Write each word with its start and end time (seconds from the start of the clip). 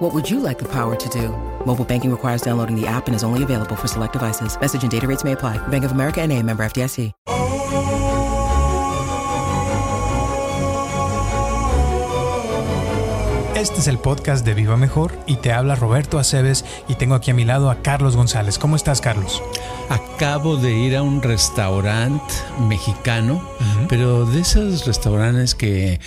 What 0.00 0.14
would 0.14 0.30
you 0.30 0.40
like 0.40 0.58
the 0.58 0.68
power 0.68 0.96
to 0.96 1.08
do? 1.10 1.28
Mobile 1.66 1.84
banking 1.84 2.10
requires 2.10 2.40
downloading 2.40 2.74
the 2.74 2.86
app 2.86 3.06
and 3.06 3.14
is 3.14 3.22
only 3.22 3.42
available 3.42 3.76
for 3.76 3.86
select 3.86 4.14
devices. 4.14 4.58
Message 4.58 4.82
and 4.82 4.90
data 4.90 5.06
rates 5.06 5.24
may 5.24 5.32
apply. 5.32 5.58
Bank 5.68 5.84
of 5.84 5.92
America 5.92 6.22
and 6.22 6.32
a 6.32 6.42
member 6.42 6.64
FDIC. 6.64 7.12
Este 13.60 13.78
es 13.78 13.88
el 13.88 13.98
podcast 13.98 14.42
de 14.46 14.54
Viva 14.54 14.78
Mejor 14.78 15.12
y 15.26 15.36
te 15.36 15.52
habla 15.52 15.74
Roberto 15.74 16.18
Aceves 16.18 16.64
y 16.88 16.94
tengo 16.94 17.14
aquí 17.14 17.30
a 17.30 17.34
mi 17.34 17.44
lado 17.44 17.68
a 17.68 17.82
Carlos 17.82 18.16
González. 18.16 18.58
¿Cómo 18.58 18.74
estás, 18.74 19.02
Carlos? 19.02 19.42
Acabo 19.90 20.56
de 20.56 20.72
ir 20.72 20.96
a 20.96 21.02
un 21.02 21.20
restaurante 21.20 22.32
mexicano, 22.70 23.42
pero 23.86 24.24
de 24.24 24.40
esos 24.40 24.86
restaurantes 24.86 25.54
que 25.54 26.00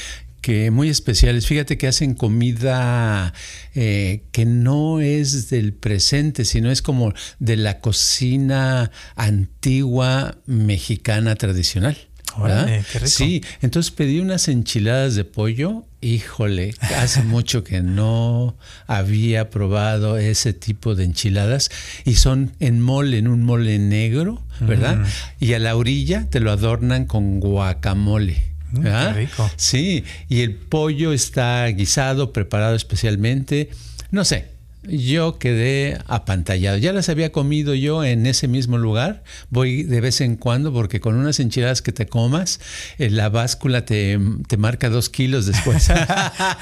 que 0.44 0.72
muy 0.72 0.90
especiales. 0.90 1.48
Fíjate 1.48 1.78
que 1.78 1.88
hacen 1.88 2.16
comida 2.16 3.34
eh, 3.74 4.24
que 4.34 4.46
no 4.46 5.00
es 5.00 5.50
del 5.50 5.74
presente, 5.74 6.44
sino 6.44 6.70
es 6.70 6.82
como 6.82 7.14
de 7.40 7.56
la 7.56 7.80
cocina 7.80 8.92
antigua 9.16 10.38
mexicana 10.46 11.36
tradicional. 11.38 11.98
Órale, 12.36 12.84
qué 12.92 13.00
rico. 13.00 13.10
Sí, 13.10 13.42
entonces 13.62 13.92
pedí 13.92 14.20
unas 14.20 14.50
enchiladas 14.50 15.16
de 15.16 15.24
pollo. 15.24 15.86
Híjole, 16.02 16.76
hace 16.98 17.24
mucho 17.24 17.64
que 17.64 17.82
no 17.82 18.58
había 18.86 19.50
probado 19.50 20.18
ese 20.18 20.52
tipo 20.52 20.94
de 20.94 21.06
enchiladas 21.06 21.70
y 22.04 22.16
son 22.16 22.52
en 22.60 22.82
mole, 22.82 23.18
en 23.18 23.30
un 23.30 23.44
mole 23.44 23.80
negro, 23.80 24.44
¿verdad? 24.60 24.98
Mm. 24.98 25.06
Y 25.40 25.54
a 25.54 25.60
la 25.60 25.78
orilla 25.78 26.28
te 26.30 26.42
lo 26.42 26.52
adornan 26.52 27.06
con 27.06 27.40
guacamole. 27.40 28.53
Mm, 28.74 28.78
qué 28.78 28.84
¿verdad? 28.84 29.16
rico. 29.16 29.52
Sí, 29.56 30.04
y 30.30 30.42
el 30.42 30.56
pollo 30.56 31.14
está 31.14 31.66
guisado, 31.68 32.34
preparado 32.34 32.76
especialmente. 32.76 33.70
No 34.12 34.26
sé, 34.26 34.48
yo 34.84 35.40
quedé 35.40 35.98
apantallado. 36.08 36.78
Ya 36.78 36.92
las 36.92 37.08
había 37.10 37.32
comido 37.32 37.74
yo 37.74 38.04
en 38.04 38.26
ese 38.26 38.48
mismo 38.48 38.78
lugar. 38.78 39.24
Voy 39.50 39.84
de 39.84 40.02
vez 40.02 40.20
en 40.22 40.36
cuando 40.36 40.74
porque 40.74 41.00
con 41.00 41.16
unas 41.16 41.40
enchiladas 41.40 41.82
que 41.82 41.92
te 41.92 42.08
comas, 42.08 42.60
eh, 42.98 43.10
la 43.10 43.30
báscula 43.30 43.86
te, 43.86 44.20
te 44.48 44.58
marca 44.58 44.90
dos 44.90 45.10
kilos 45.10 45.46
después. 45.46 45.90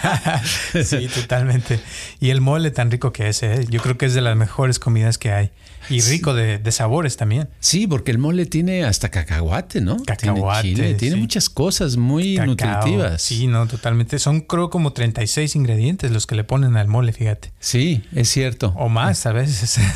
sí, 0.85 1.07
totalmente. 1.07 1.79
Y 2.19 2.29
el 2.29 2.41
mole 2.41 2.71
tan 2.71 2.91
rico 2.91 3.11
que 3.11 3.29
es, 3.29 3.41
¿eh? 3.43 3.65
yo 3.69 3.81
creo 3.81 3.97
que 3.97 4.05
es 4.05 4.13
de 4.13 4.21
las 4.21 4.35
mejores 4.35 4.77
comidas 4.79 5.17
que 5.17 5.31
hay. 5.31 5.51
Y 5.89 6.01
rico 6.01 6.33
de, 6.33 6.57
de 6.59 6.71
sabores 6.71 7.17
también. 7.17 7.49
Sí, 7.59 7.87
porque 7.87 8.11
el 8.11 8.17
mole 8.17 8.45
tiene 8.45 8.83
hasta 8.83 9.09
cacahuate, 9.09 9.81
¿no? 9.81 10.01
Cacahuate, 10.03 10.61
Tiene, 10.61 10.75
chile, 10.77 10.93
tiene 10.95 11.15
sí. 11.15 11.21
muchas 11.21 11.49
cosas 11.49 11.97
muy 11.97 12.35
Cacao. 12.35 12.47
nutritivas. 12.47 13.21
Sí, 13.21 13.47
no, 13.47 13.67
totalmente. 13.67 14.19
Son 14.19 14.41
creo 14.41 14.69
como 14.69 14.93
36 14.93 15.55
ingredientes 15.55 16.11
los 16.11 16.27
que 16.27 16.35
le 16.35 16.43
ponen 16.43 16.77
al 16.77 16.87
mole, 16.87 17.13
fíjate. 17.13 17.51
Sí, 17.59 18.03
es 18.15 18.29
cierto. 18.29 18.73
O 18.77 18.89
más 18.89 19.25
a 19.25 19.31
veces. 19.31 19.79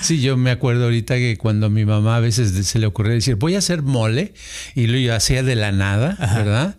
Sí, 0.00 0.20
yo 0.20 0.36
me 0.36 0.50
acuerdo 0.50 0.84
ahorita 0.84 1.14
que 1.16 1.36
cuando 1.38 1.66
a 1.66 1.70
mi 1.70 1.84
mamá 1.84 2.16
a 2.16 2.20
veces 2.20 2.66
se 2.66 2.78
le 2.78 2.86
ocurría 2.86 3.14
decir, 3.14 3.36
voy 3.36 3.54
a 3.54 3.58
hacer 3.58 3.82
mole, 3.82 4.34
y 4.74 4.86
lo 4.86 5.14
hacía 5.14 5.42
de 5.42 5.56
la 5.56 5.72
nada, 5.72 6.16
¿verdad? 6.34 6.76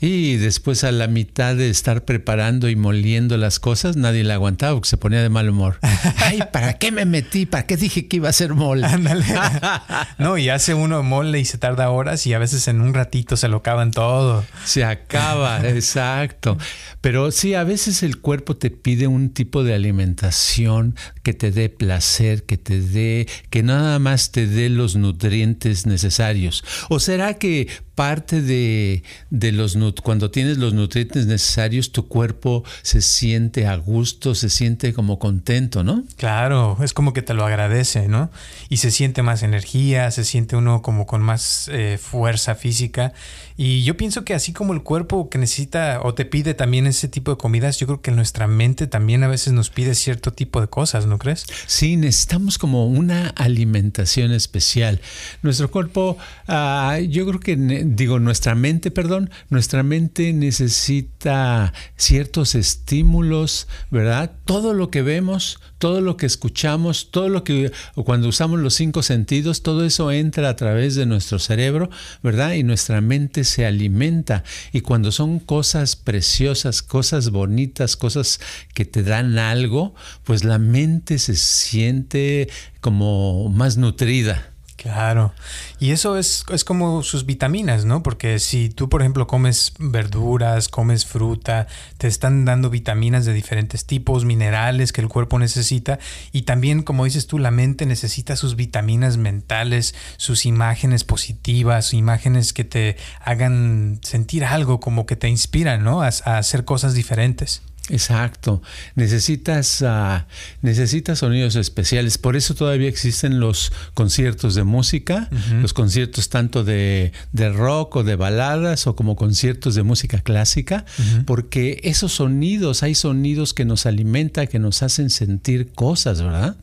Y 0.00 0.36
después 0.36 0.84
a 0.84 0.92
la 0.92 1.08
mitad 1.08 1.56
de 1.56 1.70
estar 1.70 2.04
preparando 2.04 2.68
y 2.68 2.76
moliendo 2.76 3.36
las 3.36 3.58
cosas, 3.58 3.96
nadie 3.96 4.22
la 4.22 4.34
aguantaba 4.34 4.74
porque 4.74 4.88
se 4.88 4.96
ponía 4.96 5.22
de 5.22 5.28
mal 5.28 5.48
humor. 5.48 5.78
Ay, 6.18 6.40
¿para 6.52 6.74
qué 6.74 6.92
me 6.92 7.04
metí? 7.04 7.46
¿Para 7.46 7.66
qué 7.66 7.76
dije 7.76 8.06
que 8.06 8.16
iba 8.16 8.28
a 8.28 8.30
hacer 8.30 8.54
mole? 8.54 8.86
Ándale. 8.86 9.24
no, 10.18 10.38
y 10.38 10.50
hace 10.50 10.74
uno 10.74 11.02
mole 11.02 11.40
y 11.40 11.44
se 11.44 11.58
tarda 11.58 11.90
horas 11.90 12.26
y 12.26 12.34
a 12.34 12.38
veces 12.38 12.68
en 12.68 12.80
un 12.80 12.94
ratito 12.94 13.36
se 13.36 13.48
lo 13.48 13.58
acaban 13.58 13.90
todo. 13.90 14.44
Se 14.64 14.84
acaba, 14.84 15.60
exacto. 15.68 16.58
Pero 17.00 17.32
sí, 17.32 17.54
a 17.54 17.64
veces 17.64 18.04
el 18.04 18.20
cuerpo 18.20 18.56
te 18.56 18.70
pide 18.70 19.08
un 19.08 19.30
tipo 19.30 19.64
de 19.64 19.74
alimentación 19.74 20.94
que 21.24 21.34
te 21.34 21.50
dé 21.50 21.70
placer, 21.70 22.44
que 22.44 22.56
te 22.56 22.80
dé, 22.80 23.28
que 23.50 23.64
nada 23.64 23.98
más 23.98 24.30
te 24.30 24.46
dé 24.46 24.68
los 24.68 24.94
nutrientes 24.94 25.86
necesarios. 25.86 26.64
¿O 26.88 27.00
será 27.00 27.34
que 27.34 27.68
parte 27.98 28.42
de, 28.42 29.02
de 29.30 29.50
los 29.50 29.76
cuando 30.04 30.30
tienes 30.30 30.56
los 30.56 30.72
nutrientes 30.72 31.26
necesarios, 31.26 31.90
tu 31.90 32.06
cuerpo 32.06 32.62
se 32.82 33.02
siente 33.02 33.66
a 33.66 33.74
gusto, 33.74 34.36
se 34.36 34.50
siente 34.50 34.92
como 34.92 35.18
contento, 35.18 35.82
¿no? 35.82 36.04
Claro, 36.16 36.78
es 36.80 36.92
como 36.92 37.12
que 37.12 37.22
te 37.22 37.34
lo 37.34 37.44
agradece, 37.44 38.06
¿no? 38.06 38.30
Y 38.68 38.76
se 38.76 38.92
siente 38.92 39.24
más 39.24 39.42
energía, 39.42 40.12
se 40.12 40.22
siente 40.22 40.54
uno 40.54 40.80
como 40.80 41.08
con 41.08 41.22
más 41.22 41.68
eh, 41.72 41.98
fuerza 42.00 42.54
física. 42.54 43.14
Y 43.56 43.82
yo 43.82 43.96
pienso 43.96 44.24
que 44.24 44.34
así 44.34 44.52
como 44.52 44.74
el 44.74 44.84
cuerpo 44.84 45.28
que 45.28 45.38
necesita 45.38 45.98
o 46.04 46.14
te 46.14 46.24
pide 46.24 46.54
también 46.54 46.86
ese 46.86 47.08
tipo 47.08 47.32
de 47.32 47.38
comidas, 47.38 47.80
yo 47.80 47.88
creo 47.88 48.00
que 48.00 48.12
nuestra 48.12 48.46
mente 48.46 48.86
también 48.86 49.24
a 49.24 49.28
veces 49.28 49.52
nos 49.52 49.70
pide 49.70 49.96
cierto 49.96 50.32
tipo 50.32 50.60
de 50.60 50.68
cosas, 50.68 51.06
¿no 51.06 51.18
crees? 51.18 51.44
Sí, 51.66 51.96
necesitamos 51.96 52.56
como 52.58 52.86
una 52.86 53.30
alimentación 53.30 54.30
especial. 54.30 55.00
Nuestro 55.42 55.72
cuerpo, 55.72 56.16
ah, 56.46 56.98
yo 57.08 57.26
creo 57.26 57.40
que, 57.40 57.56
digo, 57.94 58.18
nuestra 58.18 58.54
mente, 58.54 58.90
perdón, 58.90 59.30
nuestra 59.48 59.82
mente 59.82 60.32
necesita 60.34 61.72
ciertos 61.96 62.54
estímulos, 62.54 63.66
¿verdad? 63.90 64.32
Todo 64.44 64.74
lo 64.74 64.90
que 64.90 65.00
vemos, 65.02 65.58
todo 65.78 66.02
lo 66.02 66.16
que 66.18 66.26
escuchamos, 66.26 67.10
todo 67.10 67.30
lo 67.30 67.44
que, 67.44 67.72
cuando 68.04 68.28
usamos 68.28 68.60
los 68.60 68.74
cinco 68.74 69.02
sentidos, 69.02 69.62
todo 69.62 69.84
eso 69.84 70.12
entra 70.12 70.50
a 70.50 70.56
través 70.56 70.96
de 70.96 71.06
nuestro 71.06 71.38
cerebro, 71.38 71.88
¿verdad? 72.22 72.52
Y 72.52 72.62
nuestra 72.62 73.00
mente 73.00 73.44
se 73.44 73.64
alimenta. 73.64 74.44
Y 74.72 74.82
cuando 74.82 75.10
son 75.10 75.38
cosas 75.38 75.96
preciosas, 75.96 76.82
cosas 76.82 77.30
bonitas, 77.30 77.96
cosas 77.96 78.40
que 78.74 78.84
te 78.84 79.02
dan 79.02 79.38
algo, 79.38 79.94
pues 80.24 80.44
la 80.44 80.58
mente 80.58 81.18
se 81.18 81.36
siente 81.36 82.50
como 82.80 83.48
más 83.48 83.78
nutrida. 83.78 84.52
Claro. 84.78 85.32
Y 85.80 85.90
eso 85.90 86.16
es, 86.16 86.44
es 86.50 86.62
como 86.62 87.02
sus 87.02 87.26
vitaminas, 87.26 87.84
¿no? 87.84 88.04
Porque 88.04 88.38
si 88.38 88.70
tú, 88.70 88.88
por 88.88 89.02
ejemplo, 89.02 89.26
comes 89.26 89.72
verduras, 89.80 90.68
comes 90.68 91.04
fruta, 91.04 91.66
te 91.98 92.06
están 92.06 92.44
dando 92.44 92.70
vitaminas 92.70 93.24
de 93.24 93.32
diferentes 93.32 93.86
tipos, 93.86 94.24
minerales 94.24 94.92
que 94.92 95.00
el 95.00 95.08
cuerpo 95.08 95.40
necesita. 95.40 95.98
Y 96.30 96.42
también, 96.42 96.84
como 96.84 97.06
dices 97.06 97.26
tú, 97.26 97.40
la 97.40 97.50
mente 97.50 97.86
necesita 97.86 98.36
sus 98.36 98.54
vitaminas 98.54 99.16
mentales, 99.16 99.96
sus 100.16 100.46
imágenes 100.46 101.02
positivas, 101.02 101.92
imágenes 101.92 102.52
que 102.52 102.62
te 102.62 102.96
hagan 103.20 103.98
sentir 104.04 104.44
algo, 104.44 104.78
como 104.78 105.06
que 105.06 105.16
te 105.16 105.28
inspiran, 105.28 105.82
¿no? 105.82 106.02
A, 106.02 106.10
a 106.24 106.38
hacer 106.38 106.64
cosas 106.64 106.94
diferentes. 106.94 107.62
Exacto. 107.90 108.62
Necesitas, 108.94 109.82
ah, 109.82 110.26
necesitas 110.62 111.20
sonidos 111.20 111.56
especiales. 111.56 112.18
Por 112.18 112.36
eso 112.36 112.54
todavía 112.54 112.88
existen 112.88 113.40
los 113.40 113.72
conciertos 113.94 114.54
de 114.54 114.64
música, 114.64 115.28
los 115.62 115.72
conciertos 115.72 116.28
tanto 116.28 116.64
de, 116.64 117.12
de 117.32 117.50
rock 117.50 117.96
o 117.96 118.04
de 118.04 118.16
baladas 118.16 118.86
o 118.86 118.94
como 118.94 119.16
conciertos 119.16 119.74
de 119.74 119.82
música 119.82 120.18
clásica, 120.20 120.84
porque 121.26 121.80
esos 121.84 122.12
sonidos, 122.12 122.82
hay 122.82 122.94
sonidos 122.94 123.54
que 123.54 123.64
nos 123.64 123.86
alimentan, 123.86 124.46
que 124.46 124.58
nos 124.58 124.82
hacen 124.82 125.10
sentir 125.10 125.72
cosas, 125.72 126.22
¿verdad? 126.22 126.56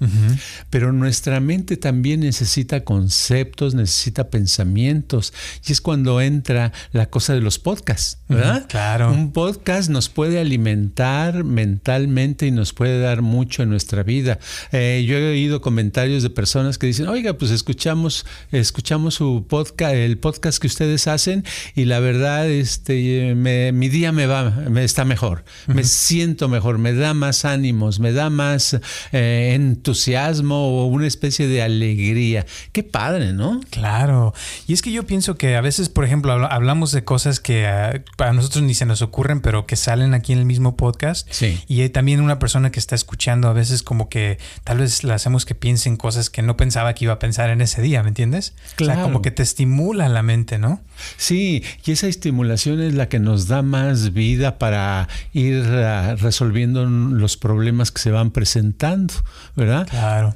Pero 0.69 0.91
nuestra 0.91 1.39
mente 1.39 1.77
también 1.77 2.21
necesita 2.21 2.83
conceptos, 2.83 3.73
necesita 3.73 4.29
pensamientos. 4.29 5.33
Y 5.67 5.71
es 5.71 5.81
cuando 5.81 6.21
entra 6.21 6.71
la 6.91 7.07
cosa 7.07 7.33
de 7.33 7.41
los 7.41 7.59
podcasts, 7.59 8.19
¿verdad? 8.29 8.65
Claro. 8.67 9.11
Un 9.11 9.31
podcast 9.31 9.89
nos 9.89 10.09
puede 10.09 10.39
alimentar 10.39 11.14
mentalmente 11.43 12.45
y 12.47 12.51
nos 12.51 12.73
puede 12.73 12.99
dar 12.99 13.21
mucho 13.21 13.63
en 13.63 13.69
nuestra 13.69 14.03
vida. 14.03 14.39
Eh, 14.71 15.03
yo 15.07 15.17
he 15.17 15.29
oído 15.31 15.61
comentarios 15.61 16.23
de 16.23 16.29
personas 16.29 16.77
que 16.77 16.87
dicen, 16.87 17.07
oiga, 17.07 17.33
pues 17.33 17.51
escuchamos, 17.51 18.25
escuchamos 18.51 19.15
su 19.15 19.45
podcast, 19.47 19.93
el 19.95 20.17
podcast 20.17 20.59
que 20.59 20.67
ustedes 20.67 21.07
hacen 21.07 21.43
y 21.75 21.85
la 21.85 21.99
verdad, 21.99 22.47
este, 22.49 23.33
me- 23.35 23.71
mi 23.71 23.89
día 23.89 24.11
me 24.11 24.25
va, 24.27 24.49
me 24.69 24.83
está 24.83 25.05
mejor, 25.05 25.43
me 25.67 25.83
siento 25.83 26.47
mejor, 26.49 26.77
me 26.77 26.93
da 26.93 27.13
más 27.13 27.45
ánimos, 27.45 27.99
me 27.99 28.11
da 28.11 28.29
más 28.29 28.77
eh, 29.11 29.53
entusiasmo 29.55 30.81
o 30.83 30.85
una 30.87 31.07
especie 31.07 31.47
de 31.47 31.61
alegría. 31.61 32.45
Qué 32.71 32.83
padre, 32.83 33.33
¿no? 33.33 33.61
Claro. 33.69 34.33
Y 34.67 34.73
es 34.73 34.81
que 34.81 34.91
yo 34.91 35.05
pienso 35.05 35.35
que 35.37 35.55
a 35.55 35.61
veces, 35.61 35.89
por 35.89 36.03
ejemplo, 36.05 36.31
habla- 36.33 36.47
hablamos 36.47 36.91
de 36.91 37.03
cosas 37.03 37.39
que 37.39 37.65
ah, 37.67 38.01
a 38.17 38.33
nosotros 38.33 38.63
ni 38.63 38.73
se 38.73 38.85
nos 38.85 39.01
ocurren, 39.01 39.41
pero 39.41 39.65
que 39.65 39.75
salen 39.75 40.13
aquí 40.13 40.33
en 40.33 40.39
el 40.39 40.45
mismo 40.45 40.75
podcast. 40.75 41.04
Podcast. 41.05 41.27
Sí. 41.31 41.59
Y 41.67 41.81
hay 41.81 41.89
también 41.89 42.21
una 42.21 42.39
persona 42.39 42.71
que 42.71 42.79
está 42.79 42.95
escuchando 42.95 43.47
a 43.47 43.53
veces 43.53 43.83
como 43.83 44.09
que 44.09 44.37
tal 44.63 44.79
vez 44.79 45.03
le 45.03 45.13
hacemos 45.13 45.45
que 45.45 45.55
piense 45.55 45.89
en 45.89 45.97
cosas 45.97 46.29
que 46.29 46.41
no 46.41 46.57
pensaba 46.57 46.93
que 46.93 47.05
iba 47.05 47.13
a 47.13 47.19
pensar 47.19 47.49
en 47.49 47.61
ese 47.61 47.81
día, 47.81 48.01
¿me 48.03 48.09
entiendes? 48.09 48.53
O 48.55 48.67
sea, 48.67 48.75
Claro. 48.77 49.03
como 49.03 49.21
que 49.21 49.31
te 49.31 49.43
estimula 49.43 50.09
la 50.09 50.23
mente, 50.23 50.57
¿no? 50.57 50.81
Sí, 51.17 51.63
y 51.85 51.91
esa 51.91 52.07
estimulación 52.07 52.81
es 52.81 52.93
la 52.93 53.09
que 53.09 53.19
nos 53.19 53.47
da 53.47 53.61
más 53.61 54.13
vida 54.13 54.57
para 54.57 55.07
ir 55.33 55.63
ah, 55.65 56.15
resolviendo 56.17 56.85
los 56.85 57.37
problemas 57.37 57.91
que 57.91 58.01
se 58.01 58.11
van 58.11 58.31
presentando, 58.31 59.13
¿verdad? 59.55 59.87
Claro. 59.89 60.35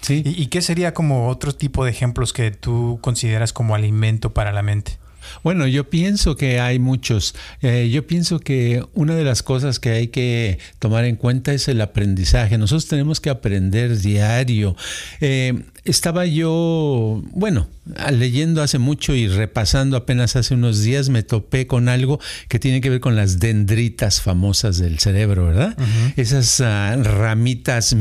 Sí. 0.00 0.22
¿Y, 0.24 0.42
y 0.42 0.46
qué 0.46 0.62
sería 0.62 0.94
como 0.94 1.28
otro 1.28 1.54
tipo 1.54 1.84
de 1.84 1.90
ejemplos 1.90 2.32
que 2.32 2.50
tú 2.52 2.98
consideras 3.02 3.52
como 3.52 3.74
alimento 3.74 4.32
para 4.32 4.52
la 4.52 4.62
mente? 4.62 4.98
Bueno, 5.42 5.66
yo 5.66 5.88
pienso 5.90 6.36
que 6.36 6.60
hay 6.60 6.78
muchos. 6.78 7.34
Eh, 7.62 7.88
yo 7.90 8.06
pienso 8.06 8.40
que 8.40 8.84
una 8.94 9.14
de 9.14 9.24
las 9.24 9.42
cosas 9.42 9.78
que 9.78 9.90
hay 9.90 10.08
que 10.08 10.58
tomar 10.78 11.04
en 11.04 11.16
cuenta 11.16 11.52
es 11.52 11.68
el 11.68 11.80
aprendizaje. 11.80 12.58
Nosotros 12.58 12.86
tenemos 12.86 13.20
que 13.20 13.30
aprender 13.30 13.98
diario. 13.98 14.76
Eh, 15.20 15.62
estaba 15.84 16.26
yo, 16.26 17.22
bueno, 17.30 17.68
leyendo 18.12 18.62
hace 18.62 18.78
mucho 18.78 19.14
y 19.14 19.28
repasando 19.28 19.96
apenas 19.96 20.36
hace 20.36 20.54
unos 20.54 20.82
días, 20.82 21.08
me 21.08 21.22
topé 21.22 21.66
con 21.66 21.88
algo 21.88 22.20
que 22.48 22.58
tiene 22.58 22.80
que 22.80 22.90
ver 22.90 23.00
con 23.00 23.16
las 23.16 23.38
dendritas 23.38 24.20
famosas 24.20 24.78
del 24.78 24.98
cerebro, 24.98 25.46
¿verdad? 25.46 25.76
Esas 26.16 26.60
ah, 26.60 26.96
ramitas 26.96 27.94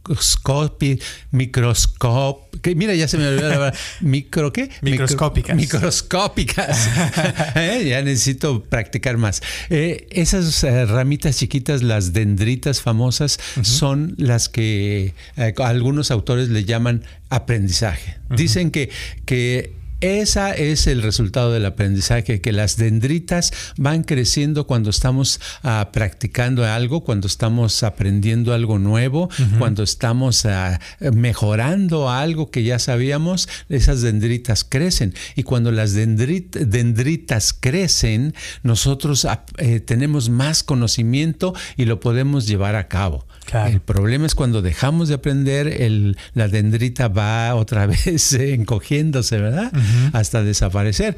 microscopi, 0.00 0.98
microscop, 1.30 2.56
que 2.62 2.74
mira, 2.74 2.94
ya 2.94 3.06
se 3.06 3.18
me 3.18 3.26
olvidó 3.28 3.48
la 3.48 3.54
palabra. 3.54 3.78
¿Micro 4.00 4.52
qué? 4.52 4.64
Micro- 4.82 4.82
Microscópicas. 4.82 5.56
microscópicas. 5.56 6.88
Eh, 7.54 7.84
Ya 7.88 8.02
necesito 8.02 8.62
practicar 8.64 9.16
más. 9.18 9.42
Eh, 9.70 10.06
esas 10.10 10.62
eh, 10.64 10.86
ramitas 10.86 11.36
chiquitas, 11.36 11.82
las 11.82 12.12
dendritas 12.12 12.80
famosas, 12.80 13.38
son 13.62 14.14
las 14.18 14.48
que 14.48 15.14
algunos 15.58 16.10
autores 16.10 16.48
le 16.48 16.64
llaman 16.64 17.04
aprendizaje. 17.28 18.16
Dicen 18.30 18.70
que, 18.70 18.90
que 19.26 19.74
esa 20.00 20.52
es 20.54 20.86
el 20.86 21.02
resultado 21.02 21.52
del 21.52 21.66
aprendizaje, 21.66 22.40
que 22.40 22.52
las 22.52 22.76
dendritas 22.76 23.52
van 23.76 24.02
creciendo 24.02 24.66
cuando 24.66 24.90
estamos 24.90 25.40
ah, 25.62 25.90
practicando 25.92 26.64
algo, 26.64 27.04
cuando 27.04 27.26
estamos 27.26 27.82
aprendiendo 27.82 28.54
algo 28.54 28.78
nuevo, 28.78 29.28
cuando 29.58 29.82
estamos 29.82 30.46
ah, 30.46 30.80
mejorando 31.12 32.10
algo 32.10 32.50
que 32.50 32.62
ya 32.62 32.78
sabíamos, 32.78 33.48
esas 33.68 34.02
dendritas 34.02 34.64
crecen. 34.64 35.14
Y 35.36 35.42
cuando 35.42 35.70
las 35.72 35.94
dendrit- 35.94 36.50
dendritas 36.50 37.52
crecen, 37.52 38.34
nosotros 38.62 39.26
eh, 39.58 39.80
tenemos 39.80 40.28
más 40.30 40.62
conocimiento 40.62 41.54
y 41.76 41.84
lo 41.84 42.00
podemos 42.00 42.46
llevar 42.46 42.74
a 42.76 42.88
cabo. 42.88 43.26
Claro. 43.50 43.70
El 43.70 43.80
problema 43.80 44.26
es 44.26 44.34
cuando 44.34 44.62
dejamos 44.62 45.08
de 45.08 45.16
aprender, 45.16 45.66
el, 45.66 46.16
la 46.34 46.48
dendrita 46.48 47.08
va 47.08 47.54
otra 47.56 47.86
vez 47.86 48.32
encogiéndose, 48.32 49.40
¿verdad? 49.40 49.72
Hasta 50.12 50.42
desaparecer. 50.42 51.16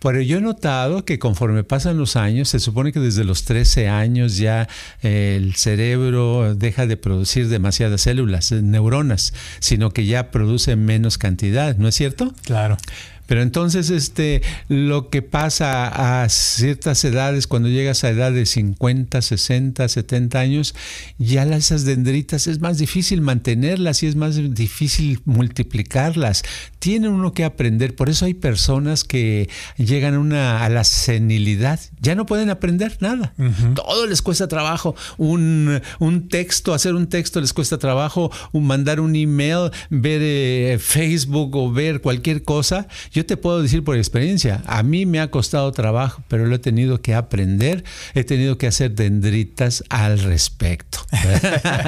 Pero 0.00 0.20
yo 0.20 0.38
he 0.38 0.40
notado 0.40 1.04
que 1.04 1.18
conforme 1.18 1.64
pasan 1.64 1.98
los 1.98 2.14
años, 2.16 2.48
se 2.48 2.60
supone 2.60 2.92
que 2.92 3.00
desde 3.00 3.24
los 3.24 3.44
13 3.44 3.88
años 3.88 4.36
ya 4.36 4.68
eh, 5.02 5.34
el 5.36 5.56
cerebro 5.56 6.54
deja 6.54 6.86
de 6.86 6.96
producir 6.96 7.48
demasiadas 7.48 8.02
células, 8.02 8.52
eh, 8.52 8.62
neuronas, 8.62 9.34
sino 9.58 9.90
que 9.90 10.06
ya 10.06 10.30
produce 10.30 10.76
menos 10.76 11.18
cantidad, 11.18 11.76
¿no 11.76 11.88
es 11.88 11.96
cierto? 11.96 12.32
Claro. 12.44 12.76
Pero 13.28 13.42
entonces, 13.42 13.90
este, 13.90 14.42
lo 14.68 15.10
que 15.10 15.22
pasa 15.22 16.22
a 16.22 16.28
ciertas 16.28 17.04
edades, 17.04 17.46
cuando 17.46 17.68
llegas 17.68 18.02
a 18.02 18.08
edad 18.10 18.32
de 18.32 18.46
50, 18.46 19.22
60, 19.22 19.86
70 19.86 20.40
años, 20.40 20.74
ya 21.18 21.44
las- 21.44 21.68
esas 21.68 21.84
dendritas 21.84 22.46
es 22.46 22.60
más 22.60 22.78
difícil 22.78 23.20
mantenerlas 23.20 24.02
y 24.02 24.06
es 24.06 24.16
más 24.16 24.36
difícil 24.54 25.20
multiplicarlas. 25.26 26.42
Tiene 26.78 27.08
uno 27.08 27.34
que 27.34 27.44
aprender. 27.44 27.94
Por 27.94 28.08
eso 28.08 28.24
hay 28.24 28.32
personas 28.34 29.04
que 29.04 29.48
llegan 29.76 30.14
a, 30.14 30.18
una, 30.18 30.64
a 30.64 30.68
la 30.70 30.84
senilidad. 30.84 31.78
Ya 32.00 32.14
no 32.14 32.24
pueden 32.26 32.48
aprender 32.50 32.96
nada. 33.00 33.34
Todo 33.74 34.06
les 34.06 34.22
cuesta 34.22 34.48
trabajo. 34.48 34.94
Un, 35.18 35.82
un 35.98 36.28
texto, 36.28 36.72
hacer 36.72 36.94
un 36.94 37.08
texto 37.08 37.40
les 37.40 37.52
cuesta 37.52 37.76
trabajo. 37.78 38.30
Un, 38.52 38.66
mandar 38.66 39.00
un 39.00 39.14
email, 39.16 39.70
ver 39.90 40.20
eh, 40.22 40.78
Facebook 40.80 41.54
o 41.56 41.70
ver 41.70 42.00
cualquier 42.00 42.44
cosa. 42.44 42.86
Yo 43.12 43.17
te 43.24 43.36
puedo 43.36 43.62
decir 43.62 43.84
por 43.84 43.96
experiencia, 43.96 44.62
a 44.66 44.82
mí 44.82 45.06
me 45.06 45.20
ha 45.20 45.30
costado 45.30 45.72
trabajo, 45.72 46.22
pero 46.28 46.46
lo 46.46 46.54
he 46.54 46.58
tenido 46.58 47.00
que 47.00 47.14
aprender. 47.14 47.84
He 48.14 48.24
tenido 48.24 48.58
que 48.58 48.66
hacer 48.66 48.94
dendritas 48.94 49.84
al 49.88 50.18
respecto. 50.18 50.98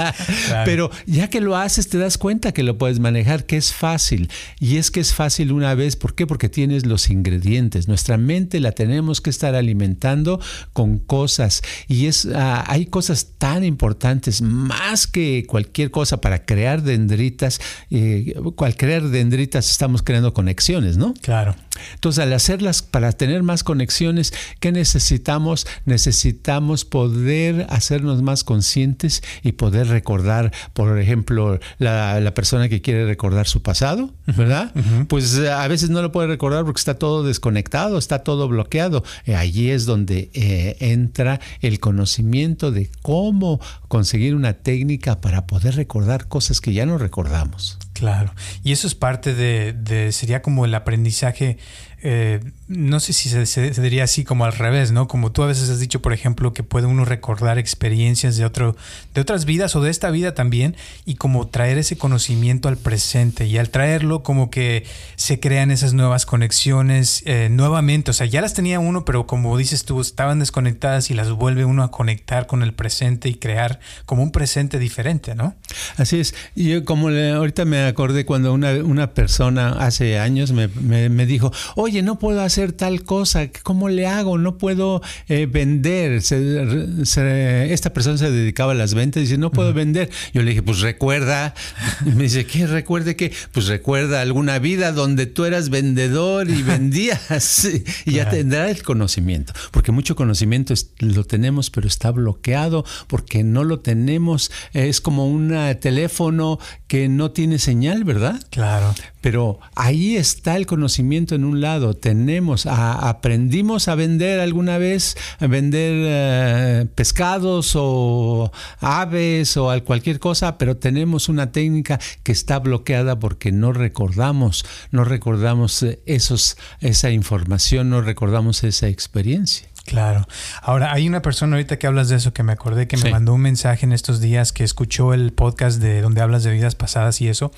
Pero 0.65 0.91
ya 1.07 1.29
que 1.29 1.41
lo 1.41 1.57
haces, 1.57 1.89
te 1.89 1.99
das 1.99 2.19
cuenta 2.19 2.53
que 2.53 2.63
lo 2.63 2.79
puedes 2.79 3.01
manejar, 3.01 3.45
que 3.45 3.57
es 3.57 3.73
fácil. 3.73 4.31
Y 4.59 4.77
es 4.77 4.91
que 4.91 5.01
es 5.01 5.15
fácil 5.15 5.53
una 5.53 5.75
vez, 5.75 5.97
¿por 5.97 6.15
qué? 6.15 6.27
Porque 6.27 6.49
tienes 6.49 6.87
los 6.87 7.11
ingredientes. 7.11 7.89
Nuestra 7.89 8.17
mente 8.17 8.61
la 8.61 8.73
tenemos 8.73 9.21
que 9.21 9.31
estar 9.31 9.55
alimentando 9.55 10.41
con 10.73 10.99
cosas. 10.99 11.63
Y 11.89 12.07
es, 12.07 12.27
ah, 12.35 12.65
hay 12.67 12.87
cosas 12.87 13.33
tan 13.39 13.65
importantes, 13.65 14.43
más 14.43 15.07
que 15.07 15.45
cualquier 15.47 15.91
cosa 15.91 16.21
para 16.21 16.45
crear 16.45 16.83
dendritas. 16.83 17.61
Eh, 17.91 18.35
al 18.59 18.77
crear 18.77 19.09
dendritas 19.09 19.71
estamos 19.71 20.03
creando 20.03 20.35
conexiones, 20.35 20.97
¿no? 20.97 21.15
Claro. 21.23 21.55
Entonces, 21.95 22.23
al 22.23 22.33
hacerlas, 22.33 22.83
para 22.83 23.13
tener 23.13 23.43
más 23.43 23.65
conexiones, 23.65 24.33
¿qué 24.59 24.73
necesitamos? 24.73 25.67
Necesitamos 25.85 26.85
poder 26.85 27.67
hacernos 27.71 28.23
más 28.23 28.45
conscientes 28.45 29.23
y 29.43 29.53
poder 29.53 29.89
recordar, 29.89 30.53
por 30.73 30.99
ejemplo, 30.99 31.59
la, 31.79 32.21
la 32.21 32.35
persona 32.35 32.69
que 32.69 32.81
quiere 32.81 33.07
recordar 33.07 33.47
su 33.47 33.63
pasado, 33.63 34.11
¿verdad? 34.27 34.73
Pues 35.09 35.37
eh, 35.37 35.51
a 35.51 35.67
veces 35.69 35.91
no 35.91 36.03
lo 36.03 36.13
puede 36.13 36.29
recordar 36.29 36.65
porque 36.65 36.81
está 36.81 36.95
todo 36.95 37.23
desconectado, 37.23 37.99
está 37.99 38.21
todo 38.21 38.49
bloqueado. 38.49 39.05
Eh, 39.25 39.35
allí 39.35 39.71
es 39.71 39.87
donde 39.87 40.31
eh, 40.35 40.77
entra 40.81 41.41
el 41.61 41.81
conocimiento 41.81 42.71
de 42.71 42.91
cómo 43.03 43.61
conseguir 43.89 44.35
una 44.35 44.55
técnica 44.55 45.21
para 45.21 45.47
poder 45.47 45.77
recordar 45.77 46.29
cosas 46.29 46.61
que 46.61 46.73
ya 46.73 46.87
no 46.87 46.99
recordamos. 46.99 47.79
Claro. 48.01 48.33
Y 48.65 48.73
eso 48.73 48.87
es 48.87 48.95
parte 48.95 49.35
de, 49.35 49.75
de 49.75 50.11
sería 50.13 50.41
como 50.41 50.65
el 50.65 50.75
aprendizaje, 50.75 51.59
eh, 52.03 52.41
no 52.69 53.01
sé 53.01 53.13
si 53.13 53.29
se, 53.29 53.71
diría 53.81 54.05
así 54.05 54.25
como 54.25 54.45
al 54.45 54.53
revés, 54.53 54.93
¿no? 54.93 55.09
Como 55.09 55.33
tú 55.33 55.43
a 55.43 55.47
veces 55.47 55.69
has 55.71 55.81
dicho, 55.81 56.01
por 56.01 56.13
ejemplo, 56.13 56.53
que 56.53 56.63
puede 56.63 56.87
uno 56.87 57.05
recordar 57.05 57.59
experiencias 57.59 58.37
de, 58.37 58.45
otro, 58.45 58.77
de 59.15 59.21
otras 59.21 59.45
vidas 59.45 59.77
o 59.77 59.81
de 59.83 59.91
esta 59.91 60.11
vida 60.11 60.35
también 60.35 60.77
y 61.05 61.17
como 61.17 61.49
traer 61.49 61.79
ese 61.79 61.99
conocimiento 61.99 62.69
al 62.69 62.77
presente 62.77 63.47
y 63.47 63.59
al 63.59 63.71
traerlo 63.71 64.23
como 64.23 64.51
que 64.51 64.85
se 65.17 65.41
crean 65.41 65.71
esas 65.71 65.93
nuevas 65.93 66.27
conexiones 66.27 67.23
eh, 67.27 67.49
nuevamente, 67.51 68.11
o 68.11 68.15
sea, 68.15 68.27
ya 68.27 68.41
las 68.41 68.55
tenía 68.55 68.81
uno, 68.81 69.05
pero 69.05 69.27
como 69.27 69.57
dices 69.59 69.85
tú, 69.85 70.01
estaban 70.01 70.39
desconectadas 70.39 71.11
y 71.11 71.15
las 71.15 71.31
vuelve 71.31 71.65
uno 71.65 71.83
a 71.83 71.91
conectar 71.91 72.47
con 72.47 72.63
el 72.63 72.73
presente 72.73 73.29
y 73.29 73.35
crear 73.35 73.81
como 74.07 74.23
un 74.23 74.31
presente 74.33 74.79
diferente, 74.79 75.35
¿no? 75.35 75.55
Así 75.97 76.21
es. 76.21 76.35
Yo 76.55 76.85
como 76.85 77.11
le- 77.11 77.33
ahorita 77.33 77.65
me 77.65 77.85
acordé 77.87 78.25
cuando 78.25 78.53
una, 78.53 78.73
una 78.85 79.13
persona 79.15 79.71
hace 79.81 80.19
años 80.19 80.53
me, 80.53 80.69
me- 80.69 81.09
me 81.09 81.27
dijo, 81.27 81.53
oye, 81.77 81.90
no 82.03 82.19
puedo 82.19 82.41
hacer 82.43 82.73
tal 82.73 83.03
cosa, 83.05 83.49
¿cómo 83.63 83.89
le 83.89 84.07
hago? 84.07 84.39
No 84.39 84.57
puedo 84.59 85.03
eh, 85.29 85.47
vender. 85.51 86.23
Se- 86.23 87.05
se- 87.05 87.73
esta 87.73 87.93
persona 87.93 88.17
se 88.19 88.31
dedicaba 88.31 88.73
a 88.73 88.75
las 88.75 88.95
ventas 88.95 89.21
y 89.21 89.25
dice, 89.27 89.39
no 89.39 89.51
puedo 89.51 89.73
vender. 89.75 90.11
Yo 90.33 90.43
le 90.43 90.51
dije, 90.51 90.63
pues 90.63 90.81
recuerda. 90.81 91.55
Me 92.05 92.25
dice, 92.25 92.47
¿qué 92.47 92.67
recuerde 92.67 93.17
qué? 93.17 93.33
Pues 93.53 93.67
recuerda 93.67 94.21
alguna 94.21 94.59
vida 94.59 94.93
donde 94.93 95.27
tú 95.27 95.45
eras 95.45 95.69
vendedor 95.71 96.49
y 96.49 96.63
vendías 96.63 97.65
y 98.07 98.13
ya 98.13 98.29
tendrá 98.31 98.71
el 98.71 98.83
conocimiento. 98.83 99.53
Porque 99.71 99.93
mucho 99.93 100.17
conocimiento 100.17 100.73
es- 100.75 100.91
lo 101.01 101.25
tenemos, 101.25 101.71
pero 101.71 101.87
está 101.87 102.11
bloqueado 102.11 102.85
porque 103.09 103.43
no 103.45 103.65
lo 103.65 103.81
tenemos. 103.81 104.51
Es 104.73 105.01
como 105.01 105.27
un 105.27 105.51
teléfono 105.81 106.59
que 106.87 107.09
no 107.09 107.31
tiene 107.31 107.59
señal, 107.59 108.05
¿verdad? 108.05 108.41
Claro. 108.51 108.95
Pero 109.21 109.59
ahí 109.75 110.17
está 110.17 110.57
el 110.57 110.67
conocimiento 110.67 111.35
en 111.35 111.45
un 111.45 111.61
lado. 111.61 111.80
Tenemos, 111.95 112.67
aprendimos 112.67 113.89
a 113.89 113.95
vender 113.95 114.41
alguna 114.41 114.79
vez, 114.79 115.17
a 115.39 115.47
vender 115.47 115.93
eh, 116.07 116.87
pescados 116.95 117.73
o 117.77 118.53
aves 118.81 119.57
o 119.57 119.71
al- 119.71 119.83
cualquier 119.85 120.19
cosa, 120.19 120.59
pero 120.59 120.77
tenemos 120.77 121.29
una 121.29 121.53
técnica 121.53 121.99
que 122.23 122.33
está 122.33 122.59
bloqueada 122.59 123.19
porque 123.19 123.51
no 123.53 123.73
recordamos, 123.73 124.65
no 124.91 125.05
recordamos 125.05 125.83
eh, 125.83 126.01
esos, 126.07 126.57
esa 126.81 127.11
información, 127.11 127.91
no 127.91 128.01
recordamos 128.03 128.63
esa 128.65 128.89
experiencia. 128.89 129.69
Claro. 129.87 130.27
Ahora, 130.63 130.93
hay 130.93 131.09
una 131.09 131.23
persona 131.23 131.57
ahorita 131.57 131.79
que 131.79 131.87
hablas 131.87 132.09
de 132.09 132.17
eso 132.17 132.33
que 132.33 132.43
me 132.43 132.53
acordé 132.53 132.87
que 132.87 132.97
me 132.97 133.11
mandó 133.11 133.35
un 133.35 133.41
mensaje 133.41 133.87
en 133.87 133.93
estos 133.93 134.21
días 134.21 134.53
que 134.53 134.65
escuchó 134.65 135.15
el 135.15 135.33
podcast 135.33 135.81
de 135.81 136.01
donde 136.01 136.21
hablas 136.21 136.45
de 136.45 136.53
vidas 136.53 136.75
pasadas 136.75 137.21
y 137.21 137.29
eso. 137.29 137.53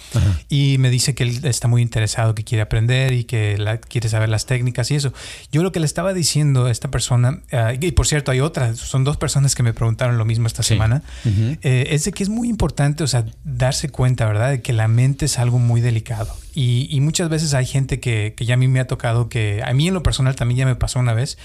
Y 0.48 0.76
me 0.78 0.90
dice 0.90 1.14
que 1.14 1.24
él 1.24 1.40
está 1.44 1.68
muy 1.68 1.82
interesado, 1.82 2.34
que 2.34 2.44
quiere 2.44 2.62
aprender 2.62 3.12
y 3.12 3.24
que 3.24 3.78
quiere 3.88 4.08
saber 4.08 4.28
las 4.28 4.46
técnicas 4.46 4.90
y 4.90 4.94
eso. 4.94 5.12
Yo 5.50 5.62
lo 5.62 5.72
que 5.72 5.80
le 5.80 5.86
estaba 5.86 6.14
diciendo 6.14 6.66
a 6.66 6.70
esta 6.70 6.90
persona, 6.90 7.40
ah, 7.52 7.72
y 7.78 7.92
por 7.92 8.06
cierto, 8.06 8.30
hay 8.30 8.40
otras, 8.40 8.78
son 8.78 9.04
dos 9.04 9.16
personas 9.16 9.54
que 9.54 9.62
me 9.62 9.72
preguntaron 9.72 10.18
lo 10.18 10.24
mismo 10.24 10.46
esta 10.46 10.62
semana, 10.62 11.02
eh, 11.24 11.88
es 11.90 12.04
de 12.04 12.12
que 12.12 12.22
es 12.22 12.28
muy 12.28 12.48
importante, 12.48 13.04
o 13.04 13.06
sea, 13.06 13.24
darse 13.44 13.88
cuenta, 13.88 14.26
¿verdad?, 14.26 14.50
de 14.50 14.62
que 14.62 14.72
la 14.72 14.88
mente 14.88 15.26
es 15.26 15.38
algo 15.38 15.58
muy 15.58 15.80
delicado. 15.80 16.34
Y, 16.54 16.98
muchas 17.00 17.30
veces 17.30 17.54
hay 17.54 17.64
gente 17.64 17.98
que, 17.98 18.34
que 18.36 18.44
ya 18.44 18.54
a 18.54 18.56
mí 18.56 18.68
me 18.68 18.78
ha 18.78 18.86
tocado, 18.86 19.28
que 19.28 19.62
a 19.64 19.72
mí 19.72 19.88
en 19.88 19.94
lo 19.94 20.02
personal 20.02 20.36
también 20.36 20.58
ya 20.58 20.66
me 20.66 20.76
pasó 20.76 20.98
una 20.98 21.14
vez, 21.14 21.38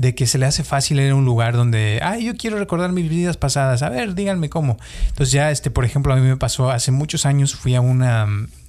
de 0.00 0.14
que 0.14 0.26
se 0.26 0.38
le 0.38 0.46
hace 0.46 0.64
fácil 0.64 0.98
ir 0.98 1.10
a 1.10 1.14
un 1.14 1.26
lugar 1.26 1.54
donde, 1.54 2.00
ay, 2.02 2.24
yo 2.24 2.34
quiero 2.34 2.58
recordar 2.58 2.90
mis 2.90 3.06
vidas 3.10 3.36
pasadas, 3.36 3.82
a 3.82 3.90
ver, 3.90 4.14
díganme 4.14 4.48
cómo. 4.48 4.78
Entonces 5.08 5.30
ya, 5.30 5.50
este, 5.50 5.70
por 5.70 5.84
ejemplo, 5.84 6.14
a 6.14 6.16
mí 6.16 6.22
me 6.22 6.38
pasó, 6.38 6.70
hace 6.70 6.90
muchos 6.90 7.26
años 7.26 7.54
fui 7.54 7.74
a 7.74 7.82
una 7.82 8.26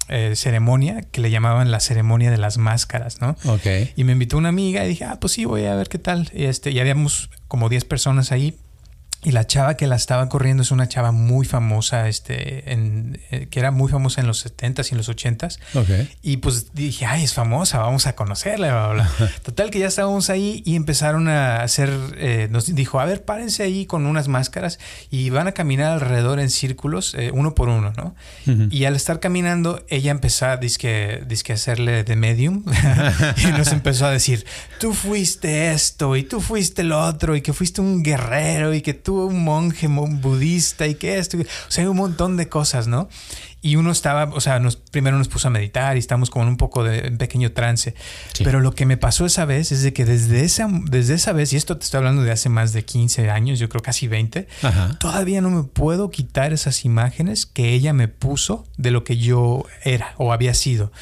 eh, 0.08 0.34
ceremonia 0.36 1.00
que 1.10 1.22
le 1.22 1.30
llamaban 1.30 1.70
la 1.70 1.80
ceremonia 1.80 2.30
de 2.30 2.36
las 2.36 2.58
máscaras, 2.58 3.22
¿no? 3.22 3.34
Ok. 3.46 3.66
Y 3.96 4.04
me 4.04 4.12
invitó 4.12 4.36
una 4.36 4.50
amiga 4.50 4.84
y 4.84 4.88
dije, 4.88 5.06
ah, 5.06 5.16
pues 5.18 5.32
sí, 5.32 5.46
voy 5.46 5.64
a 5.64 5.74
ver 5.74 5.88
qué 5.88 5.96
tal. 5.96 6.30
Y, 6.34 6.44
este, 6.44 6.70
y 6.70 6.80
habíamos 6.80 7.30
como 7.48 7.70
10 7.70 7.86
personas 7.86 8.30
ahí 8.30 8.54
y 9.24 9.30
la 9.30 9.46
chava 9.46 9.76
que 9.76 9.86
la 9.86 9.94
estaba 9.94 10.28
corriendo 10.28 10.64
es 10.64 10.72
una 10.72 10.88
chava 10.88 11.12
muy 11.12 11.46
famosa, 11.46 12.08
este, 12.08 12.72
en, 12.72 13.20
eh, 13.30 13.46
que 13.50 13.60
era 13.60 13.70
muy 13.70 13.88
famosa 13.88 14.20
en 14.20 14.26
los 14.26 14.44
70s 14.44 14.88
y 14.90 14.94
en 14.94 14.98
los 14.98 15.08
80s. 15.08 15.58
Y 16.22 16.38
pues 16.38 16.74
dije, 16.74 17.06
ay, 17.06 17.22
es 17.22 17.32
famosa, 17.32 17.78
vamos 17.78 18.08
a 18.08 18.16
conocerla. 18.16 19.08
Total 19.44 19.70
que 19.70 19.78
ya 19.78 19.86
estábamos 19.86 20.28
ahí 20.28 20.62
y 20.66 20.74
empezaron 20.74 21.28
a 21.28 21.62
hacer, 21.62 21.90
eh, 22.16 22.48
nos 22.50 22.74
dijo, 22.74 22.98
a 22.98 23.04
ver, 23.04 23.24
párense 23.24 23.62
ahí 23.62 23.86
con 23.86 24.06
unas 24.06 24.26
máscaras 24.26 24.80
y 25.08 25.30
van 25.30 25.46
a 25.46 25.52
caminar 25.52 25.92
alrededor 25.92 26.40
en 26.40 26.50
círculos, 26.50 27.14
eh, 27.14 27.30
uno 27.32 27.54
por 27.54 27.68
uno, 27.68 27.92
¿no? 27.96 28.16
Y 28.70 28.86
al 28.86 28.96
estar 28.96 29.20
caminando, 29.20 29.84
ella 29.88 30.10
empezó 30.10 30.46
a 30.46 30.56
disque, 30.56 31.22
disque 31.28 31.52
hacerle 31.52 32.02
de 32.02 32.16
medium 32.16 32.64
y 33.36 33.46
nos 33.52 33.70
empezó 33.70 34.06
a 34.06 34.10
decir, 34.10 34.44
tú 34.80 34.94
fuiste 34.94 35.72
esto 35.72 36.16
y 36.16 36.24
tú 36.24 36.40
fuiste 36.40 36.82
lo 36.82 37.00
otro 37.00 37.36
y 37.36 37.40
que 37.40 37.52
fuiste 37.52 37.80
un 37.80 38.02
guerrero 38.02 38.74
y 38.74 38.82
que 38.82 38.94
tú 38.94 39.11
un 39.12 39.44
monje 39.44 39.88
budista 40.20 40.86
y 40.86 40.94
que 40.94 41.18
esto. 41.18 41.38
O 41.38 41.70
sea, 41.70 41.84
hay 41.84 41.88
un 41.88 41.96
montón 41.96 42.36
de 42.36 42.48
cosas, 42.48 42.86
¿no? 42.86 43.08
Y 43.62 43.76
uno 43.76 43.92
estaba, 43.92 44.24
o 44.34 44.40
sea, 44.40 44.58
nos, 44.58 44.76
primero 44.76 45.16
nos 45.16 45.28
puso 45.28 45.48
a 45.48 45.50
meditar 45.50 45.96
y 45.96 46.00
estamos 46.00 46.30
como 46.30 46.44
en 46.44 46.50
un 46.50 46.56
poco 46.56 46.82
de 46.82 47.12
pequeño 47.12 47.52
trance. 47.52 47.94
Pero 48.42 48.60
lo 48.60 48.72
que 48.72 48.86
me 48.86 48.96
pasó 48.96 49.24
esa 49.24 49.44
vez 49.44 49.72
es 49.72 49.82
de 49.82 49.92
que 49.92 50.04
desde 50.04 50.44
esa, 50.44 50.68
desde 50.84 51.14
esa 51.14 51.32
vez, 51.32 51.52
y 51.52 51.56
esto 51.56 51.78
te 51.78 51.84
estoy 51.84 51.98
hablando 51.98 52.22
de 52.22 52.32
hace 52.32 52.48
más 52.48 52.72
de 52.72 52.84
15 52.84 53.30
años, 53.30 53.58
yo 53.58 53.68
creo 53.68 53.82
casi 53.82 54.08
20, 54.08 54.48
todavía 54.98 55.40
no 55.40 55.50
me 55.50 55.62
puedo 55.62 56.10
quitar 56.10 56.52
esas 56.52 56.84
imágenes 56.84 57.46
que 57.46 57.72
ella 57.72 57.92
me 57.92 58.08
puso 58.08 58.66
de 58.76 58.90
lo 58.90 59.04
que 59.04 59.16
yo 59.16 59.64
era 59.84 60.14
o 60.18 60.32
había 60.32 60.54
sido. 60.54 60.92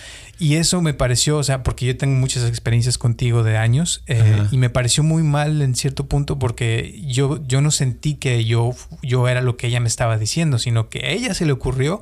Y 0.40 0.54
eso 0.54 0.80
me 0.80 0.94
pareció, 0.94 1.36
o 1.36 1.42
sea, 1.42 1.62
porque 1.62 1.84
yo 1.84 1.98
tengo 1.98 2.18
muchas 2.18 2.48
experiencias 2.48 2.96
contigo 2.96 3.42
de 3.42 3.58
años 3.58 4.02
eh, 4.06 4.46
y 4.50 4.56
me 4.56 4.70
pareció 4.70 5.02
muy 5.02 5.22
mal 5.22 5.60
en 5.60 5.74
cierto 5.74 6.06
punto 6.06 6.38
porque 6.38 6.98
yo, 7.06 7.46
yo 7.46 7.60
no 7.60 7.70
sentí 7.70 8.14
que 8.14 8.46
yo, 8.46 8.74
yo 9.02 9.28
era 9.28 9.42
lo 9.42 9.58
que 9.58 9.66
ella 9.66 9.80
me 9.80 9.88
estaba 9.88 10.16
diciendo, 10.16 10.58
sino 10.58 10.88
que 10.88 11.00
a 11.00 11.10
ella 11.10 11.34
se 11.34 11.44
le 11.44 11.52
ocurrió, 11.52 12.00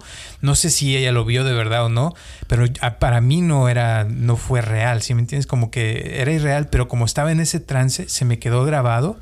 no 0.49 0.55
sé 0.55 0.71
si 0.71 0.97
ella 0.97 1.12
lo 1.12 1.26
vio 1.26 1.45
de 1.45 1.52
verdad 1.52 1.85
o 1.85 1.88
no, 1.90 2.14
pero 2.47 2.64
para 2.99 3.21
mí 3.21 3.43
no 3.43 3.69
era, 3.69 4.05
no 4.05 4.37
fue 4.37 4.62
real, 4.62 5.02
¿sí 5.02 5.12
me 5.12 5.21
entiendes? 5.21 5.47
Como 5.47 5.71
que 5.71 6.23
era 6.23 6.33
irreal, 6.33 6.69
pero 6.71 6.88
como 6.88 7.05
estaba 7.05 7.31
en 7.31 7.40
ese 7.40 7.61
trance, 7.61 8.09
se 8.09 8.25
me 8.25 8.38
quedó 8.38 8.64
grabado 8.64 9.21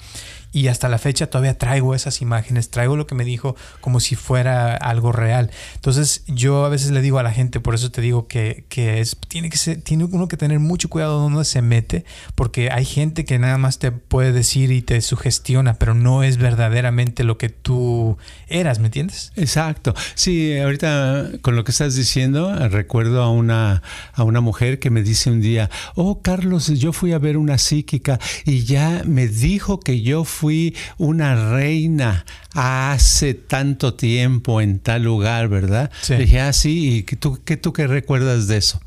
y 0.56 0.68
hasta 0.68 0.88
la 0.88 0.96
fecha 0.96 1.26
todavía 1.26 1.58
traigo 1.58 1.94
esas 1.94 2.22
imágenes, 2.22 2.70
traigo 2.70 2.96
lo 2.96 3.06
que 3.06 3.14
me 3.14 3.26
dijo 3.26 3.56
como 3.82 4.00
si 4.00 4.14
fuera 4.16 4.75
algo 4.75 5.12
real. 5.12 5.50
Entonces 5.75 6.25
yo 6.28 6.64
a 6.64 6.70
veces 6.70 6.92
le 6.92 7.02
digo 7.02 7.18
a 7.18 7.22
la 7.22 7.30
gente, 7.30 7.60
por 7.60 7.75
eso 7.75 7.90
te 7.90 8.00
digo 8.00 8.26
que, 8.26 8.64
que 8.70 9.00
es, 9.00 9.18
tiene, 9.28 9.50
que 9.50 9.58
ser, 9.58 9.82
tiene 9.82 10.04
uno 10.04 10.28
que 10.28 10.38
tener 10.38 10.58
mucho 10.58 10.88
cuidado 10.88 11.20
donde 11.20 11.44
se 11.44 11.60
mete, 11.60 12.06
porque 12.34 12.70
hay 12.70 12.86
gente 12.86 13.26
que 13.26 13.38
nada 13.38 13.58
más 13.58 13.78
te 13.78 13.92
puede 13.92 14.32
decir 14.32 14.72
y 14.72 14.80
te 14.80 15.02
sugestiona, 15.02 15.75
pero 15.75 15.92
no 15.92 16.22
es 16.22 16.38
verdaderamente 16.38 17.22
lo 17.22 17.36
que 17.36 17.50
tú 17.50 18.16
eras, 18.48 18.78
¿me 18.78 18.86
entiendes? 18.86 19.32
Exacto. 19.36 19.94
Sí, 20.14 20.56
ahorita 20.56 21.32
con 21.42 21.54
lo 21.54 21.64
que 21.64 21.72
estás 21.72 21.96
diciendo, 21.96 22.66
recuerdo 22.70 23.22
a 23.22 23.30
una, 23.30 23.82
a 24.14 24.25
una 24.25 24.40
mujer 24.40 24.78
que 24.78 24.88
me 24.88 25.02
dice 25.02 25.30
un 25.30 25.42
día, 25.42 25.68
oh 25.96 26.22
Carlos, 26.22 26.68
yo 26.68 26.94
fui 26.94 27.12
a 27.12 27.18
ver 27.18 27.36
una 27.36 27.58
psíquica 27.58 28.18
y 28.46 28.64
ya 28.64 29.02
me 29.04 29.28
dijo 29.28 29.80
que 29.80 30.00
yo 30.00 30.25
fui 30.25 30.45
fui 30.46 30.76
una 30.96 31.50
reina 31.56 32.24
hace 32.54 33.34
tanto 33.34 33.94
tiempo 33.94 34.60
en 34.60 34.78
tal 34.78 35.02
lugar, 35.02 35.48
¿verdad? 35.48 35.90
Dije, 36.08 36.38
ah, 36.38 36.52
sí, 36.52 37.04
¿y 37.10 37.16
tú 37.16 37.40
qué, 37.44 37.56
tú 37.56 37.72
qué 37.72 37.88
recuerdas 37.88 38.46
de 38.46 38.58
eso? 38.58 38.80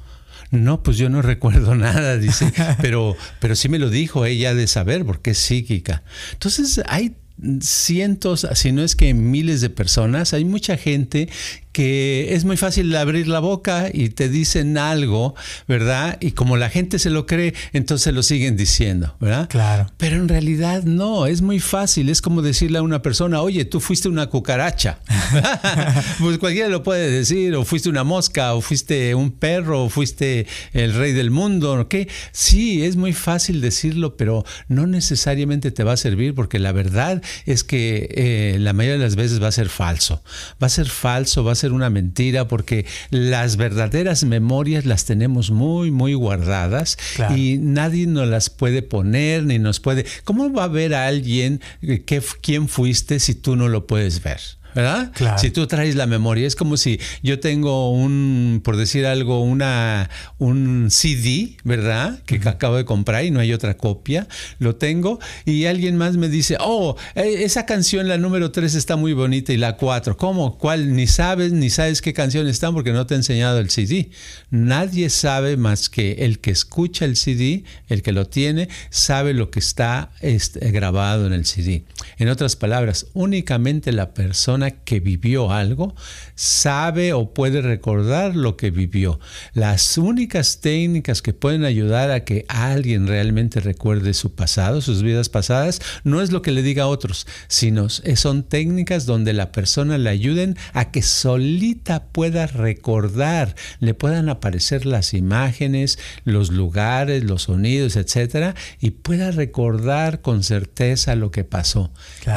No, 0.51 0.83
pues 0.83 0.95
yo 0.95 1.09
no 1.09 1.21
recuerdo 1.21 1.75
nada, 1.75 2.15
dice, 2.15 2.53
pero, 2.81 3.17
pero 3.41 3.57
sí 3.57 3.67
me 3.67 3.77
lo 3.77 3.89
dijo 3.89 4.25
ella 4.25 4.55
de 4.55 4.67
saber 4.67 5.03
porque 5.03 5.31
es 5.31 5.37
psíquica. 5.37 6.01
Entonces 6.31 6.81
hay 6.87 7.17
cientos, 7.59 8.47
si 8.53 8.71
no 8.71 8.81
es 8.81 8.95
que 8.95 9.13
miles 9.13 9.59
de 9.59 9.69
personas, 9.69 10.33
hay 10.33 10.45
mucha 10.45 10.77
gente 10.77 11.27
que 11.71 12.33
es 12.33 12.45
muy 12.45 12.57
fácil 12.57 12.95
abrir 12.95 13.27
la 13.27 13.39
boca 13.39 13.89
y 13.93 14.09
te 14.09 14.29
dicen 14.29 14.77
algo, 14.77 15.35
¿verdad? 15.67 16.17
Y 16.19 16.31
como 16.31 16.57
la 16.57 16.69
gente 16.69 16.99
se 16.99 17.09
lo 17.09 17.25
cree, 17.25 17.53
entonces 17.73 18.13
lo 18.13 18.23
siguen 18.23 18.57
diciendo, 18.57 19.15
¿verdad? 19.19 19.47
Claro. 19.49 19.91
Pero 19.97 20.15
en 20.15 20.27
realidad 20.27 20.83
no, 20.83 21.27
es 21.27 21.41
muy 21.41 21.59
fácil, 21.59 22.09
es 22.09 22.21
como 22.21 22.41
decirle 22.41 22.79
a 22.79 22.81
una 22.81 23.01
persona, 23.01 23.41
oye, 23.41 23.65
tú 23.65 23.79
fuiste 23.79 24.09
una 24.09 24.27
cucaracha. 24.27 24.99
pues 26.19 26.38
cualquiera 26.38 26.69
lo 26.69 26.83
puede 26.83 27.09
decir, 27.09 27.55
o 27.55 27.65
fuiste 27.65 27.89
una 27.89 28.03
mosca, 28.03 28.53
o 28.53 28.61
fuiste 28.61 29.15
un 29.15 29.31
perro, 29.31 29.85
o 29.85 29.89
fuiste 29.89 30.47
el 30.73 30.93
rey 30.93 31.13
del 31.13 31.31
mundo, 31.31 31.73
¿ok? 31.73 31.95
Sí, 32.31 32.83
es 32.83 32.95
muy 32.95 33.13
fácil 33.13 33.61
decirlo, 33.61 34.17
pero 34.17 34.45
no 34.67 34.88
necesariamente 34.88 35.71
te 35.71 35.83
va 35.83 35.93
a 35.93 35.97
servir 35.97 36.33
porque 36.33 36.59
la 36.59 36.71
verdad 36.71 37.21
es 37.45 37.63
que 37.63 38.09
eh, 38.15 38.57
la 38.59 38.73
mayoría 38.73 38.97
de 38.97 39.03
las 39.03 39.15
veces 39.15 39.41
va 39.41 39.47
a 39.47 39.51
ser 39.51 39.69
falso. 39.69 40.23
Va 40.61 40.67
a 40.67 40.69
ser 40.69 40.88
falso, 40.88 41.43
va 41.43 41.53
a 41.53 41.55
ser 41.59 41.71
una 41.71 41.89
mentira 41.89 42.47
porque 42.47 42.85
las 43.09 43.57
verdaderas 43.57 44.23
memorias 44.23 44.85
las 44.85 45.05
tenemos 45.05 45.51
muy, 45.51 45.91
muy 45.91 46.13
guardadas 46.13 46.97
y 47.35 47.57
nadie 47.59 48.07
nos 48.07 48.27
las 48.27 48.49
puede 48.49 48.81
poner 48.81 49.43
ni 49.43 49.59
nos 49.59 49.79
puede... 49.79 50.05
¿Cómo 50.23 50.51
va 50.51 50.65
a 50.65 50.67
ver 50.67 50.93
a 50.93 51.07
alguien 51.07 51.61
que, 51.81 52.21
quién 52.41 52.67
fuiste 52.67 53.19
si 53.19 53.35
tú 53.35 53.55
no 53.55 53.67
lo 53.67 53.87
puedes 53.87 54.23
ver? 54.23 54.39
¿Verdad? 54.79 55.38
Si 55.38 55.51
tú 55.51 55.67
traes 55.67 55.95
la 55.95 56.07
memoria, 56.07 56.48
es 56.48 56.55
como 56.55 56.77
si 56.77 57.00
yo 57.21 57.39
tengo 57.39 57.91
un, 57.91 58.62
por 58.63 58.77
decir 58.77 59.05
algo, 59.05 59.41
una, 59.41 60.09
un 60.38 60.88
CD, 60.89 61.57
¿verdad? 61.63 62.21
Que 62.25 62.39
acabo 62.45 62.77
de 62.77 62.86
comprar 62.86 63.25
y 63.25 63.31
no 63.31 63.39
hay 63.39 63.53
otra 63.53 63.75
copia, 63.75 64.27
lo 64.59 64.75
tengo 64.75 65.19
y 65.45 65.65
alguien 65.65 65.98
más 65.98 66.17
me 66.17 66.29
dice, 66.29 66.57
oh, 66.59 66.95
e, 67.15 67.43
esa 67.43 67.65
canción, 67.65 68.07
la 68.07 68.17
número 68.17 68.51
3 68.51 68.75
está 68.75 68.95
muy 68.95 69.13
bonita 69.13 69.53
y 69.53 69.57
la 69.57 69.75
4, 69.75 70.17
¿cómo? 70.17 70.57
¿Cuál? 70.57 70.95
Ni 70.95 71.07
sabes, 71.07 71.51
ni 71.51 71.69
sabes 71.69 72.01
qué 72.01 72.13
canción 72.13 72.48
están 72.48 72.74
porque 72.74 72.91
no 72.91 73.05
te 73.05 73.15
he 73.15 73.17
enseñado 73.17 73.59
el 73.59 73.69
CD. 73.69 74.09
Nadie 74.50 75.09
sabe 75.09 75.57
más 75.57 75.89
que 75.89 76.13
el 76.19 76.39
que 76.39 76.51
escucha 76.51 77.05
el 77.05 77.15
CD, 77.15 77.63
el 77.88 78.01
que 78.01 78.12
lo 78.12 78.27
tiene, 78.27 78.69
sabe 78.89 79.33
lo 79.33 79.51
que 79.51 79.59
está 79.59 80.12
este, 80.21 80.71
grabado 80.71 81.27
en 81.27 81.33
el 81.33 81.45
CD. 81.45 81.83
En 82.17 82.29
otras 82.29 82.55
palabras, 82.55 83.07
únicamente 83.13 83.91
la 83.91 84.13
persona 84.13 84.68
que 84.71 84.99
vivió 84.99 85.51
algo 85.51 85.95
sabe 86.35 87.13
o 87.13 87.33
puede 87.33 87.61
recordar 87.61 88.35
lo 88.35 88.57
que 88.57 88.71
vivió. 88.71 89.19
Las 89.53 89.97
únicas 89.97 90.61
técnicas 90.61 91.21
que 91.21 91.33
pueden 91.33 91.65
ayudar 91.65 92.11
a 92.11 92.23
que 92.23 92.45
alguien 92.47 93.07
realmente 93.07 93.59
recuerde 93.59 94.13
su 94.13 94.35
pasado, 94.35 94.81
sus 94.81 95.03
vidas 95.03 95.29
pasadas, 95.29 95.81
no 96.03 96.21
es 96.21 96.31
lo 96.31 96.41
que 96.41 96.51
le 96.51 96.61
diga 96.61 96.83
a 96.83 96.88
otros, 96.88 97.27
sino 97.47 97.89
son 97.89 98.43
técnicas 98.43 99.05
donde 99.05 99.33
la 99.33 99.51
persona 99.51 99.97
le 99.97 100.09
ayuden 100.09 100.57
a 100.73 100.91
que 100.91 101.01
solita 101.01 102.05
pueda 102.05 102.47
recordar, 102.47 103.55
le 103.79 103.93
puedan 103.93 104.29
aparecer 104.29 104.85
las 104.85 105.13
imágenes, 105.13 105.99
los 106.23 106.51
lugares, 106.51 107.23
los 107.23 107.43
sonidos, 107.43 107.95
etcétera, 107.95 108.55
y 108.79 108.91
pueda 108.91 109.31
recordar 109.31 110.21
con 110.21 110.43
certeza 110.43 111.15
lo 111.15 111.31
que 111.31 111.43
pasó. 111.43 111.91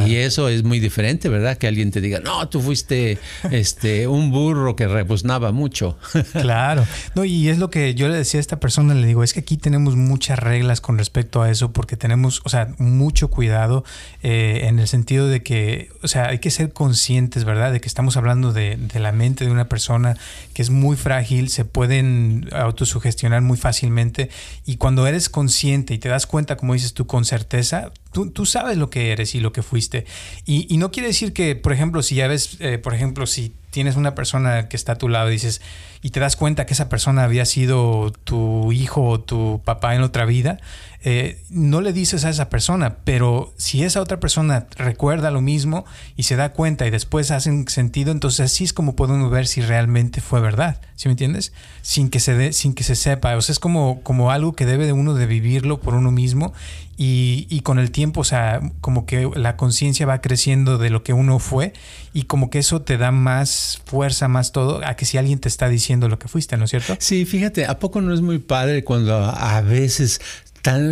Y 0.07 0.17
eso 0.17 0.49
es 0.49 0.63
muy 0.63 0.81
diferente, 0.81 1.29
¿verdad? 1.29 1.59
Que 1.59 1.67
alguien 1.67 1.91
te 1.91 2.01
diga, 2.01 2.12
no, 2.21 2.49
tú 2.49 2.61
fuiste 2.61 3.19
este, 3.51 4.07
un 4.07 4.31
burro 4.31 4.77
que 4.77 4.89
rebuznaba 4.89 5.53
mucho. 5.53 5.99
claro. 6.33 6.87
No, 7.15 7.25
y 7.25 7.49
es 7.49 7.59
lo 7.59 7.71
que 7.71 7.95
yo 7.95 8.09
le 8.09 8.17
decía 8.17 8.39
a 8.39 8.43
esta 8.43 8.61
persona, 8.61 8.95
le 8.95 9.07
digo, 9.07 9.23
es 9.23 9.33
que 9.33 9.41
aquí 9.41 9.57
tenemos 9.57 9.97
muchas 9.97 10.39
reglas 10.39 10.81
con 10.81 10.99
respecto 10.99 11.43
a 11.43 11.51
eso, 11.51 11.73
porque 11.73 11.97
tenemos, 11.97 12.43
o 12.45 12.49
sea, 12.49 12.75
mucho 12.79 13.29
cuidado 13.29 13.85
eh, 14.23 14.63
en 14.65 14.79
el 14.79 14.89
sentido 14.89 15.27
de 15.29 15.43
que, 15.43 15.91
o 16.03 16.09
sea, 16.09 16.29
hay 16.29 16.39
que 16.39 16.51
ser 16.51 16.73
conscientes, 16.73 17.45
¿verdad? 17.45 17.73
De 17.73 17.81
que 17.81 17.89
estamos 17.89 18.17
hablando 18.17 18.53
de, 18.53 18.77
de 18.77 19.01
la 19.01 19.13
mente 19.13 19.45
de 19.45 19.51
una 19.51 19.69
persona 19.69 20.17
que 20.55 20.63
es 20.63 20.71
muy 20.71 20.97
frágil, 20.97 21.49
se 21.49 21.65
pueden 21.65 22.49
autosugestionar 22.53 23.43
muy 23.43 23.57
fácilmente, 23.57 24.31
y 24.67 24.77
cuando 24.77 25.07
eres 25.07 25.29
consciente 25.29 25.95
y 25.95 25.99
te 25.99 26.09
das 26.09 26.27
cuenta, 26.27 26.57
como 26.57 26.75
dices 26.75 26.95
tú, 26.95 27.07
con 27.07 27.25
certeza, 27.25 27.93
tú, 28.13 28.47
sabes 28.47 28.77
lo 28.77 28.91
que 28.91 29.13
eres 29.13 29.35
y 29.35 29.41
lo 29.41 29.53
que 29.53 29.63
fuiste. 29.63 30.07
Y, 30.47 30.73
y 30.73 30.77
no 30.77 30.91
quiere 30.91 31.09
decir 31.09 31.33
que, 31.33 31.57
por 31.57 31.73
ejemplo, 31.73 32.03
si 32.03 32.17
ya 32.17 32.29
ves, 32.29 32.57
eh, 32.61 32.79
por 32.79 32.95
ejemplo, 32.95 33.27
si 33.27 33.53
tienes 33.71 33.97
una 33.97 34.15
persona 34.15 34.69
que 34.69 34.77
está 34.77 34.93
a 34.93 34.99
tu 34.99 35.09
lado 35.09 35.31
y 35.31 35.33
dices, 35.33 35.63
y 36.03 36.11
te 36.11 36.19
das 36.19 36.35
cuenta 36.35 36.67
que 36.67 36.75
esa 36.75 36.89
persona 36.89 37.23
había 37.23 37.45
sido 37.45 38.11
tu 38.25 38.73
hijo 38.73 39.05
o 39.05 39.21
tu 39.21 39.61
papá 39.65 39.95
en 39.95 40.03
otra 40.03 40.25
vida, 40.25 40.59
eh, 41.05 41.43
no 41.51 41.81
le 41.81 41.93
dices 41.93 42.25
a 42.25 42.31
esa 42.31 42.49
persona, 42.49 42.99
pero 43.05 43.53
si 43.57 43.83
esa 43.83 44.01
otra 44.01 44.21
persona 44.21 44.67
recuerda 44.77 45.31
lo 45.31 45.41
mismo 45.41 45.85
y 46.17 46.25
se 46.25 46.37
da 46.37 46.53
cuenta 46.53 46.87
y 46.87 46.91
después 46.91 47.31
hacen 47.31 47.67
sentido, 47.69 48.13
entonces 48.13 48.53
así 48.53 48.65
es 48.65 48.73
como 48.73 48.95
podemos 48.95 49.31
ver 49.31 49.49
si 49.49 49.63
realmente 49.63 50.21
fue 50.21 50.41
verdad, 50.41 50.81
¿sí 50.95 51.09
me 51.09 51.13
entiendes? 51.13 51.53
Sin 51.83 52.09
que 52.09 52.21
se 52.21 52.35
dé, 52.35 52.53
sin 52.53 52.75
que 52.75 52.85
se 52.85 52.95
sepa, 52.95 53.37
o 53.37 53.41
sea, 53.41 53.53
es 53.53 53.59
como, 53.59 54.01
como 54.03 54.31
algo 54.31 54.55
que 54.55 54.67
debe 54.67 54.87
de 54.87 54.93
uno 54.93 55.15
de 55.15 55.27
vivirlo 55.27 55.81
por 55.81 55.95
uno 55.95 56.13
mismo 56.13 56.53
y, 56.97 57.49
y 57.51 57.63
con 57.63 57.81
el 57.81 57.91
tiempo, 57.91 58.21
o 58.21 58.25
sea, 58.25 58.61
como 58.81 59.05
que 59.05 59.29
la 59.35 59.57
conciencia 59.57 60.07
va 60.07 60.21
creciendo 60.21 60.79
de 60.79 60.91
lo 60.91 61.03
que 61.03 61.13
uno 61.13 61.41
fue 61.41 61.73
y 62.13 62.25
como 62.25 62.49
que 62.49 62.61
eso 62.61 62.83
te 62.83 62.97
da 62.97 63.11
más 63.11 63.83
fuerza, 63.87 64.29
más 64.29 64.53
todo, 64.53 64.87
a 64.87 64.95
que 64.95 65.05
si 65.05 65.19
alguien 65.19 65.41
te 65.41 65.49
está 65.49 65.69
diciendo 65.69 65.92
lo 66.01 66.19
que 66.19 66.29
fuiste, 66.29 66.57
¿no 66.57 66.65
es 66.65 66.71
cierto? 66.71 66.97
Sí, 66.99 67.25
fíjate, 67.25 67.67
¿a 67.67 67.79
poco 67.79 68.01
no 68.01 68.13
es 68.13 68.21
muy 68.21 68.39
padre 68.39 68.85
cuando 68.85 69.17
a 69.17 69.61
veces 69.61 70.21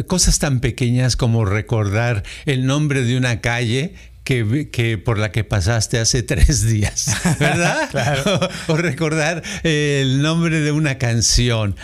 cosas 0.07 0.39
tan 0.39 0.61
pequeñas 0.61 1.17
como 1.17 1.45
recordar 1.45 2.25
el 2.45 2.67
nombre 2.67 3.03
de 3.03 3.17
una 3.17 3.41
calle 3.41 3.95
que, 4.25 4.69
que, 4.71 4.99
por 4.99 5.19
la 5.19 5.33
que 5.33 5.45
pasaste 5.45 5.99
hace 5.99 6.23
tres 6.25 6.67
días, 6.67 7.11
¿verdad? 7.39 7.89
claro. 7.91 8.41
o, 8.69 8.77
recordar 8.77 9.43
el 9.63 10.23
nombre 10.23 10.61
de 10.61 10.73
una 10.73 10.99
canción. 10.99 11.77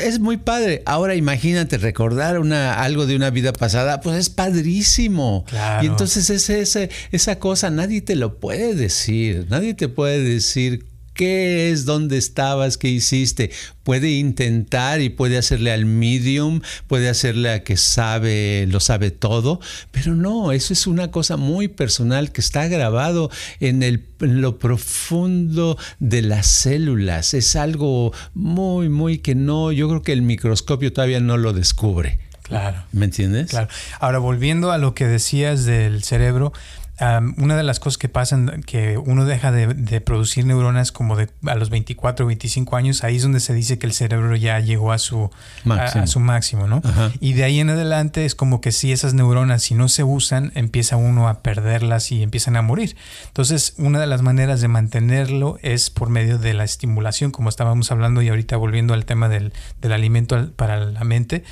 es 0.00 0.18
muy 0.18 0.36
padre. 0.36 0.82
Ahora 0.86 1.14
imagínate 1.14 1.78
recordar 1.78 2.38
una, 2.38 2.74
algo 2.74 3.06
de 3.06 3.16
una 3.16 3.30
vida 3.30 3.52
pasada, 3.52 4.00
pues 4.00 4.16
es 4.16 4.30
padrísimo. 4.30 5.44
Claro. 5.48 5.84
Y 5.84 5.88
entonces 5.88 6.30
ese, 6.30 6.60
ese, 6.60 6.90
esa 7.12 7.38
cosa 7.38 7.70
nadie 7.70 8.00
te 8.00 8.16
lo 8.16 8.38
puede 8.38 8.74
decir. 8.74 9.46
Nadie 9.50 9.74
te 9.74 9.88
puede 9.88 10.22
decir 10.22 10.89
qué 11.20 11.70
es, 11.70 11.84
dónde 11.84 12.16
estabas, 12.16 12.78
qué 12.78 12.88
hiciste. 12.88 13.50
Puede 13.82 14.08
intentar 14.08 15.02
y 15.02 15.10
puede 15.10 15.36
hacerle 15.36 15.70
al 15.70 15.84
medium, 15.84 16.62
puede 16.86 17.10
hacerle 17.10 17.50
a 17.50 17.62
que 17.62 17.76
sabe, 17.76 18.66
lo 18.70 18.80
sabe 18.80 19.10
todo, 19.10 19.60
pero 19.90 20.14
no, 20.14 20.50
eso 20.50 20.72
es 20.72 20.86
una 20.86 21.10
cosa 21.10 21.36
muy 21.36 21.68
personal 21.68 22.32
que 22.32 22.40
está 22.40 22.68
grabado 22.68 23.30
en, 23.60 23.82
el, 23.82 24.02
en 24.20 24.40
lo 24.40 24.58
profundo 24.58 25.76
de 25.98 26.22
las 26.22 26.46
células. 26.46 27.34
Es 27.34 27.54
algo 27.54 28.14
muy, 28.32 28.88
muy 28.88 29.18
que 29.18 29.34
no, 29.34 29.72
yo 29.72 29.90
creo 29.90 30.00
que 30.00 30.14
el 30.14 30.22
microscopio 30.22 30.90
todavía 30.90 31.20
no 31.20 31.36
lo 31.36 31.52
descubre. 31.52 32.18
Claro. 32.50 32.82
¿Me 32.92 33.04
entiendes? 33.04 33.50
Claro. 33.50 33.68
Ahora, 34.00 34.18
volviendo 34.18 34.72
a 34.72 34.78
lo 34.78 34.94
que 34.94 35.06
decías 35.06 35.66
del 35.66 36.02
cerebro, 36.02 36.52
Um, 37.00 37.34
una 37.42 37.56
de 37.56 37.62
las 37.62 37.80
cosas 37.80 37.96
que 37.96 38.10
pasan, 38.10 38.62
que 38.66 38.98
uno 38.98 39.24
deja 39.24 39.50
de, 39.52 39.68
de, 39.68 40.02
producir 40.02 40.44
neuronas 40.44 40.92
como 40.92 41.16
de 41.16 41.30
a 41.46 41.54
los 41.54 41.70
24 41.70 42.26
o 42.26 42.28
25 42.28 42.76
años, 42.76 43.04
ahí 43.04 43.16
es 43.16 43.22
donde 43.22 43.40
se 43.40 43.54
dice 43.54 43.78
que 43.78 43.86
el 43.86 43.94
cerebro 43.94 44.36
ya 44.36 44.60
llegó 44.60 44.92
a 44.92 44.98
su 44.98 45.30
máximo, 45.64 46.02
a, 46.02 46.04
a 46.04 46.06
su 46.06 46.20
máximo 46.20 46.66
¿no? 46.66 46.82
Ajá. 46.84 47.10
Y 47.18 47.32
de 47.32 47.44
ahí 47.44 47.58
en 47.58 47.70
adelante 47.70 48.26
es 48.26 48.34
como 48.34 48.60
que 48.60 48.70
si 48.70 48.92
esas 48.92 49.14
neuronas, 49.14 49.62
si 49.62 49.74
no 49.74 49.88
se 49.88 50.04
usan, 50.04 50.52
empieza 50.54 50.96
uno 50.96 51.28
a 51.28 51.40
perderlas 51.42 52.12
y 52.12 52.22
empiezan 52.22 52.56
a 52.56 52.62
morir. 52.62 52.96
Entonces, 53.28 53.74
una 53.78 53.98
de 53.98 54.06
las 54.06 54.20
maneras 54.20 54.60
de 54.60 54.68
mantenerlo 54.68 55.58
es 55.62 55.88
por 55.88 56.10
medio 56.10 56.36
de 56.36 56.52
la 56.52 56.64
estimulación, 56.64 57.30
como 57.30 57.48
estábamos 57.48 57.90
hablando 57.90 58.20
y 58.20 58.28
ahorita 58.28 58.58
volviendo 58.58 58.92
al 58.92 59.06
tema 59.06 59.30
del, 59.30 59.54
del 59.80 59.92
alimento 59.92 60.50
para 60.52 60.78
la 60.84 61.04
mente. 61.04 61.44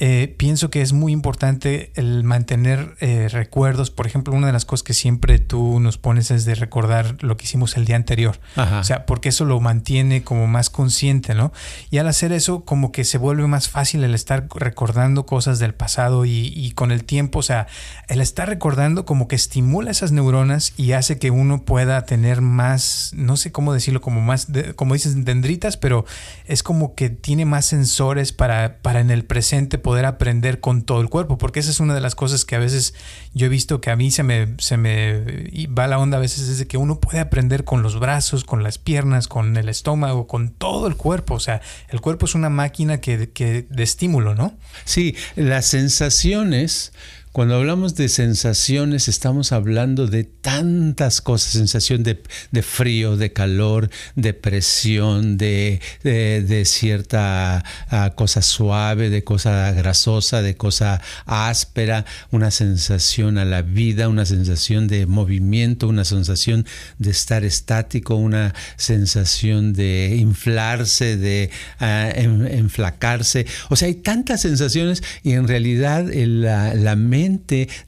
Eh, 0.00 0.34
pienso 0.36 0.70
que 0.70 0.80
es 0.80 0.92
muy 0.92 1.12
importante 1.12 1.90
el 1.94 2.22
mantener 2.22 2.96
eh, 3.00 3.28
recuerdos. 3.30 3.90
Por 3.90 4.06
ejemplo, 4.06 4.34
una 4.34 4.46
de 4.46 4.52
las 4.52 4.64
cosas 4.64 4.84
que 4.84 4.94
siempre 4.94 5.38
tú 5.38 5.80
nos 5.80 5.98
pones 5.98 6.30
es 6.30 6.44
de 6.44 6.54
recordar 6.54 7.16
lo 7.20 7.36
que 7.36 7.44
hicimos 7.44 7.76
el 7.76 7.84
día 7.84 7.96
anterior. 7.96 8.38
Ajá. 8.54 8.78
O 8.78 8.84
sea, 8.84 9.06
porque 9.06 9.30
eso 9.30 9.44
lo 9.44 9.58
mantiene 9.60 10.22
como 10.22 10.46
más 10.46 10.70
consciente, 10.70 11.34
¿no? 11.34 11.52
Y 11.90 11.98
al 11.98 12.06
hacer 12.06 12.32
eso, 12.32 12.64
como 12.64 12.92
que 12.92 13.04
se 13.04 13.18
vuelve 13.18 13.46
más 13.48 13.68
fácil 13.68 14.04
el 14.04 14.14
estar 14.14 14.46
recordando 14.54 15.26
cosas 15.26 15.58
del 15.58 15.74
pasado 15.74 16.24
y, 16.24 16.52
y 16.54 16.72
con 16.72 16.92
el 16.92 17.04
tiempo, 17.04 17.40
o 17.40 17.42
sea, 17.42 17.66
el 18.06 18.20
estar 18.20 18.48
recordando 18.48 19.04
como 19.04 19.26
que 19.26 19.36
estimula 19.36 19.90
esas 19.90 20.12
neuronas 20.12 20.74
y 20.76 20.92
hace 20.92 21.18
que 21.18 21.30
uno 21.30 21.64
pueda 21.64 22.04
tener 22.04 22.40
más, 22.40 23.12
no 23.16 23.36
sé 23.36 23.50
cómo 23.52 23.72
decirlo, 23.72 24.00
como 24.00 24.20
más, 24.20 24.52
de, 24.52 24.74
como 24.74 24.94
dices, 24.94 25.24
dendritas, 25.24 25.76
pero 25.76 26.04
es 26.46 26.62
como 26.62 26.94
que 26.94 27.10
tiene 27.10 27.44
más 27.44 27.66
sensores 27.66 28.32
para, 28.32 28.78
para 28.78 29.00
en 29.00 29.10
el 29.10 29.24
presente 29.24 29.78
poder 29.88 30.04
aprender 30.04 30.60
con 30.60 30.82
todo 30.82 31.00
el 31.00 31.08
cuerpo, 31.08 31.38
porque 31.38 31.60
esa 31.60 31.70
es 31.70 31.80
una 31.80 31.94
de 31.94 32.02
las 32.02 32.14
cosas 32.14 32.44
que 32.44 32.54
a 32.54 32.58
veces 32.58 32.92
yo 33.32 33.46
he 33.46 33.48
visto 33.48 33.80
que 33.80 33.90
a 33.90 33.96
mí 33.96 34.10
se 34.10 34.22
me, 34.22 34.54
se 34.58 34.76
me 34.76 35.66
va 35.66 35.86
la 35.86 35.98
onda 35.98 36.18
a 36.18 36.20
veces, 36.20 36.46
es 36.46 36.58
de 36.58 36.66
que 36.66 36.76
uno 36.76 37.00
puede 37.00 37.20
aprender 37.20 37.64
con 37.64 37.82
los 37.82 37.98
brazos, 37.98 38.44
con 38.44 38.62
las 38.62 38.76
piernas, 38.76 39.28
con 39.28 39.56
el 39.56 39.66
estómago, 39.70 40.26
con 40.26 40.50
todo 40.50 40.88
el 40.88 40.96
cuerpo, 40.96 41.36
o 41.36 41.40
sea, 41.40 41.62
el 41.88 42.02
cuerpo 42.02 42.26
es 42.26 42.34
una 42.34 42.50
máquina 42.50 43.00
que, 43.00 43.30
que 43.30 43.62
de 43.62 43.82
estímulo, 43.82 44.34
¿no? 44.34 44.58
Sí, 44.84 45.16
las 45.36 45.64
sensaciones 45.64 46.92
cuando 47.38 47.54
hablamos 47.54 47.94
de 47.94 48.08
sensaciones, 48.08 49.06
estamos 49.06 49.52
hablando 49.52 50.08
de 50.08 50.24
tantas 50.24 51.20
cosas, 51.20 51.52
sensación 51.52 52.02
de, 52.02 52.20
de 52.50 52.62
frío, 52.64 53.16
de 53.16 53.32
calor, 53.32 53.90
de 54.16 54.34
presión, 54.34 55.36
de, 55.38 55.80
de, 56.02 56.64
cierta 56.64 57.64
uh, 57.92 58.12
cosa 58.16 58.42
suave, 58.42 59.08
de 59.08 59.22
cosa 59.22 59.70
grasosa, 59.70 60.42
de 60.42 60.56
cosa 60.56 61.00
áspera, 61.26 62.06
una 62.32 62.50
sensación 62.50 63.38
a 63.38 63.44
la 63.44 63.62
vida, 63.62 64.08
una 64.08 64.26
sensación 64.26 64.88
de 64.88 65.06
movimiento, 65.06 65.86
una 65.86 66.04
sensación 66.04 66.66
de 66.98 67.12
estar 67.12 67.44
estático, 67.44 68.16
una 68.16 68.52
sensación 68.74 69.74
de 69.74 70.16
inflarse, 70.16 71.16
de 71.16 71.50
en, 71.78 72.48
enflacarse. 72.48 73.46
O 73.68 73.76
sea, 73.76 73.86
hay 73.86 73.94
tantas 73.94 74.40
sensaciones 74.40 75.04
y 75.22 75.34
en 75.34 75.46
realidad 75.46 76.04
la, 76.12 76.74
la 76.74 76.96
mente 76.96 77.27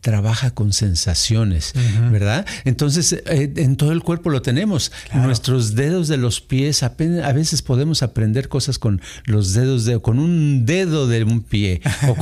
trabaja 0.01 0.51
con 0.53 0.73
sensaciones, 0.73 1.73
uh 1.75 1.79
-huh. 1.79 2.11
¿verdad? 2.11 2.47
Entonces, 2.65 3.13
eh, 3.13 3.53
en 3.57 3.77
todo 3.77 3.93
el 3.93 4.03
cuerpo 4.03 4.31
lo 4.31 4.43
tenemos. 4.43 4.93
Claro. 5.11 5.27
Nuestros 5.27 5.75
dedos 5.75 6.09
de 6.09 6.17
los 6.17 6.41
pies, 6.41 6.83
apenas, 6.83 7.25
a 7.25 7.33
veces 7.33 7.63
podemos 7.63 8.03
aprender 8.03 8.49
cosas 8.49 8.79
con 8.79 9.01
los 9.25 9.53
dedos 9.53 9.85
de, 9.85 10.01
con 10.01 10.19
un 10.19 10.67
dedo 10.67 11.07
de 11.07 11.25
un 11.25 11.43
pie, 11.43 11.81
o 12.09 12.17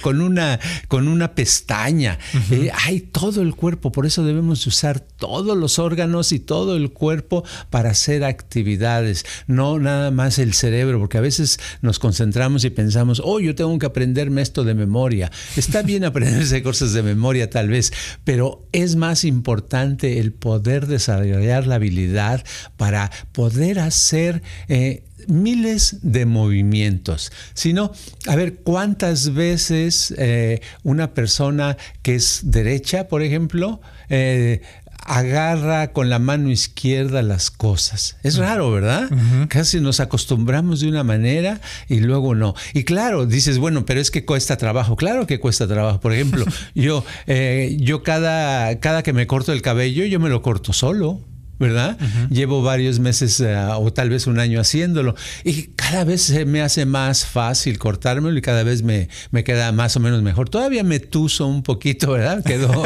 con 0.00 0.20
una, 0.20 0.58
con 0.88 1.08
una 1.08 1.34
pestaña. 1.34 2.18
Uh 2.34 2.36
-huh. 2.36 2.66
eh, 2.66 2.72
hay 2.86 3.00
todo 3.00 3.42
el 3.42 3.54
cuerpo, 3.54 3.92
por 3.92 4.06
eso 4.06 4.24
debemos 4.24 4.66
usar 4.66 5.00
todos 5.00 5.56
los 5.56 5.78
órganos 5.78 6.32
y 6.32 6.40
todo 6.40 6.76
el 6.76 6.92
cuerpo 6.92 7.44
para 7.70 7.90
hacer 7.90 8.24
actividades, 8.24 9.24
no 9.46 9.78
nada 9.78 10.10
más 10.10 10.38
el 10.38 10.54
cerebro, 10.54 10.98
porque 10.98 11.18
a 11.18 11.20
veces 11.20 11.58
nos 11.80 11.98
concentramos 11.98 12.64
y 12.64 12.70
pensamos, 12.70 13.20
oh, 13.24 13.40
yo 13.40 13.54
tengo 13.54 13.78
que 13.78 13.86
aprenderme 13.86 14.42
esto 14.42 14.64
de 14.64 14.74
memoria. 14.74 15.30
Está 15.56 15.82
bien 15.82 16.04
aprenderse 16.12 16.61
cosas 16.62 16.92
de 16.92 17.02
memoria 17.02 17.50
tal 17.50 17.68
vez, 17.68 17.92
pero 18.24 18.66
es 18.72 18.96
más 18.96 19.24
importante 19.24 20.18
el 20.18 20.32
poder 20.32 20.86
desarrollar 20.86 21.66
la 21.66 21.76
habilidad 21.76 22.44
para 22.76 23.10
poder 23.32 23.78
hacer 23.78 24.42
eh, 24.68 25.04
miles 25.28 25.98
de 26.02 26.26
movimientos, 26.26 27.32
sino 27.54 27.92
a 28.26 28.36
ver 28.36 28.56
cuántas 28.56 29.34
veces 29.34 30.14
eh, 30.18 30.60
una 30.82 31.14
persona 31.14 31.76
que 32.02 32.14
es 32.14 32.40
derecha, 32.44 33.08
por 33.08 33.22
ejemplo, 33.22 33.80
eh, 34.08 34.62
agarra 35.04 35.92
con 35.92 36.10
la 36.10 36.18
mano 36.18 36.50
izquierda 36.50 37.22
las 37.22 37.50
cosas. 37.50 38.16
Es 38.22 38.36
raro, 38.36 38.70
¿verdad? 38.70 39.08
Uh 39.10 39.14
-huh. 39.14 39.48
Casi 39.48 39.80
nos 39.80 40.00
acostumbramos 40.00 40.80
de 40.80 40.88
una 40.88 41.04
manera 41.04 41.60
y 41.88 42.00
luego 42.00 42.34
no. 42.34 42.54
Y 42.74 42.84
claro, 42.84 43.26
dices, 43.26 43.58
bueno, 43.58 43.84
pero 43.84 44.00
es 44.00 44.10
que 44.10 44.24
cuesta 44.24 44.56
trabajo. 44.56 44.96
Claro 44.96 45.26
que 45.26 45.40
cuesta 45.40 45.66
trabajo. 45.66 46.00
Por 46.00 46.12
ejemplo, 46.12 46.44
yo, 46.74 47.04
eh, 47.26 47.76
yo 47.80 48.02
cada, 48.02 48.78
cada 48.80 49.02
que 49.02 49.12
me 49.12 49.26
corto 49.26 49.52
el 49.52 49.62
cabello, 49.62 50.04
yo 50.04 50.20
me 50.20 50.28
lo 50.28 50.42
corto 50.42 50.72
solo. 50.72 51.20
¿Verdad? 51.58 51.96
Uh 52.00 52.04
-huh. 52.04 52.28
Llevo 52.30 52.62
varios 52.62 52.98
meses 52.98 53.40
uh, 53.40 53.78
o 53.78 53.92
tal 53.92 54.10
vez 54.10 54.26
un 54.26 54.38
año 54.38 54.60
haciéndolo 54.60 55.14
y 55.44 55.68
cada 55.76 56.04
vez 56.04 56.22
se 56.22 56.44
me 56.44 56.62
hace 56.62 56.86
más 56.86 57.26
fácil 57.26 57.78
cortármelo 57.78 58.36
y 58.36 58.42
cada 58.42 58.62
vez 58.62 58.82
me, 58.82 59.08
me 59.30 59.44
queda 59.44 59.72
más 59.72 59.96
o 59.96 60.00
menos 60.00 60.22
mejor. 60.22 60.48
Todavía 60.48 60.82
me 60.82 61.00
tuso 61.00 61.46
un 61.46 61.62
poquito, 61.62 62.12
¿verdad? 62.12 62.42
Quedó. 62.44 62.82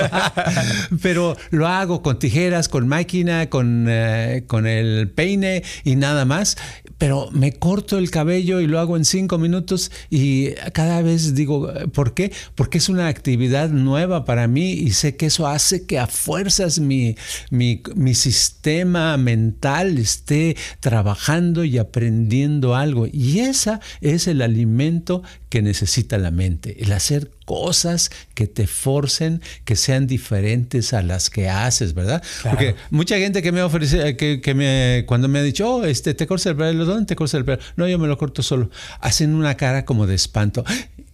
Pero 1.02 1.37
lo 1.50 1.66
hago 1.66 2.02
con 2.02 2.18
tijeras, 2.18 2.68
con 2.68 2.88
máquina, 2.88 3.48
con, 3.48 3.88
uh, 3.88 4.46
con 4.46 4.66
el 4.66 5.09
peine 5.11 5.62
y 5.85 5.96
nada 5.96 6.24
más. 6.24 6.57
Pero 6.98 7.28
me 7.32 7.52
corto 7.52 7.98
el 7.98 8.11
cabello 8.11 8.61
y 8.61 8.66
lo 8.66 8.80
hago 8.80 8.96
en 8.96 9.04
cinco 9.04 9.38
minutos 9.38 9.90
y 10.11 10.52
cada 10.72 11.02
vez 11.02 11.35
digo, 11.35 11.70
¿por 11.92 12.14
qué? 12.14 12.32
Porque 12.54 12.78
es 12.78 12.88
una 12.88 13.09
actividad 13.09 13.68
nueva 13.70 14.24
para 14.24 14.48
mí 14.48 14.72
y 14.72 14.92
sé 14.92 15.16
que 15.16 15.26
eso 15.26 15.46
hace 15.46 15.87
que 15.87 15.98
a 15.98 16.06
fuerzas 16.06 16.78
mi, 16.78 17.16
mi, 17.50 18.14
sistema 18.14 19.16
mental 19.16 19.98
esté 19.98 20.56
trabajando 20.80 21.64
y 21.64 21.78
aprendiendo 21.78 22.74
algo. 22.74 23.06
Y 23.06 23.40
esa 23.40 23.80
es 24.00 24.26
el 24.26 24.40
alimento 24.40 25.22
que 25.48 25.62
necesita 25.62 26.18
la 26.18 26.30
mente, 26.30 26.82
el 26.82 26.92
hacer 26.92 27.30
cosas 27.44 28.11
que 28.35 28.46
te 28.46 28.66
forcen 28.66 29.40
que 29.64 29.76
sean 29.76 30.06
diferentes 30.06 30.92
a 30.92 31.02
las 31.02 31.30
que 31.30 31.48
haces, 31.48 31.94
¿verdad? 31.94 32.22
Porque 32.42 32.74
mucha 32.90 33.16
gente 33.18 33.42
que 33.42 33.52
me 33.52 33.62
ofrece, 33.62 34.16
que, 34.16 34.40
que, 34.40 34.54
me, 34.54 35.04
cuando 35.06 35.28
me 35.28 35.38
ha 35.38 35.42
dicho, 35.42 35.76
oh, 35.76 35.85
este, 35.85 36.14
te 36.14 36.26
cortas 36.26 36.46
el 36.46 36.56
pelo, 36.56 36.85
¿dónde 36.85 37.06
te 37.06 37.16
cortas 37.16 37.35
el 37.35 37.44
pelo? 37.44 37.59
No, 37.76 37.87
yo 37.88 37.98
me 37.98 38.09
lo 38.09 38.18
corto 38.18 38.42
solo. 38.42 38.70
Hacen 39.00 39.35
una 39.35 39.56
cara 39.56 39.85
como 39.85 40.06
de 40.06 40.14
espanto. 40.14 40.64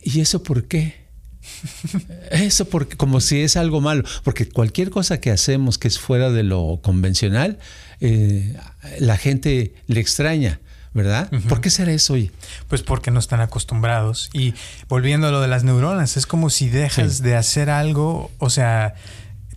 ¿Y 0.02 0.20
eso 0.20 0.42
por 0.42 0.64
qué? 0.64 1.02
Eso 2.30 2.66
porque 2.66 2.96
como 2.96 3.20
si 3.20 3.40
es 3.40 3.56
algo 3.56 3.80
malo, 3.80 4.04
porque 4.22 4.48
cualquier 4.48 4.90
cosa 4.90 5.20
que 5.20 5.30
hacemos 5.30 5.76
que 5.76 5.88
es 5.88 5.98
fuera 5.98 6.30
de 6.30 6.44
lo 6.44 6.80
convencional, 6.82 7.58
eh, 8.00 8.56
la 8.98 9.16
gente 9.16 9.74
le 9.86 10.00
extraña. 10.00 10.60
¿Verdad? 10.94 11.30
¿Por 11.48 11.60
qué 11.60 11.70
será 11.70 11.92
eso 11.92 12.14
hoy? 12.14 12.30
Pues 12.68 12.82
porque 12.82 13.10
no 13.10 13.18
están 13.18 13.40
acostumbrados. 13.40 14.30
Y 14.32 14.54
volviendo 14.88 15.28
a 15.28 15.30
lo 15.30 15.40
de 15.40 15.48
las 15.48 15.64
neuronas, 15.64 16.16
es 16.16 16.26
como 16.26 16.50
si 16.50 16.68
dejas 16.68 17.22
de 17.22 17.36
hacer 17.36 17.70
algo, 17.70 18.30
o 18.38 18.50
sea, 18.50 18.94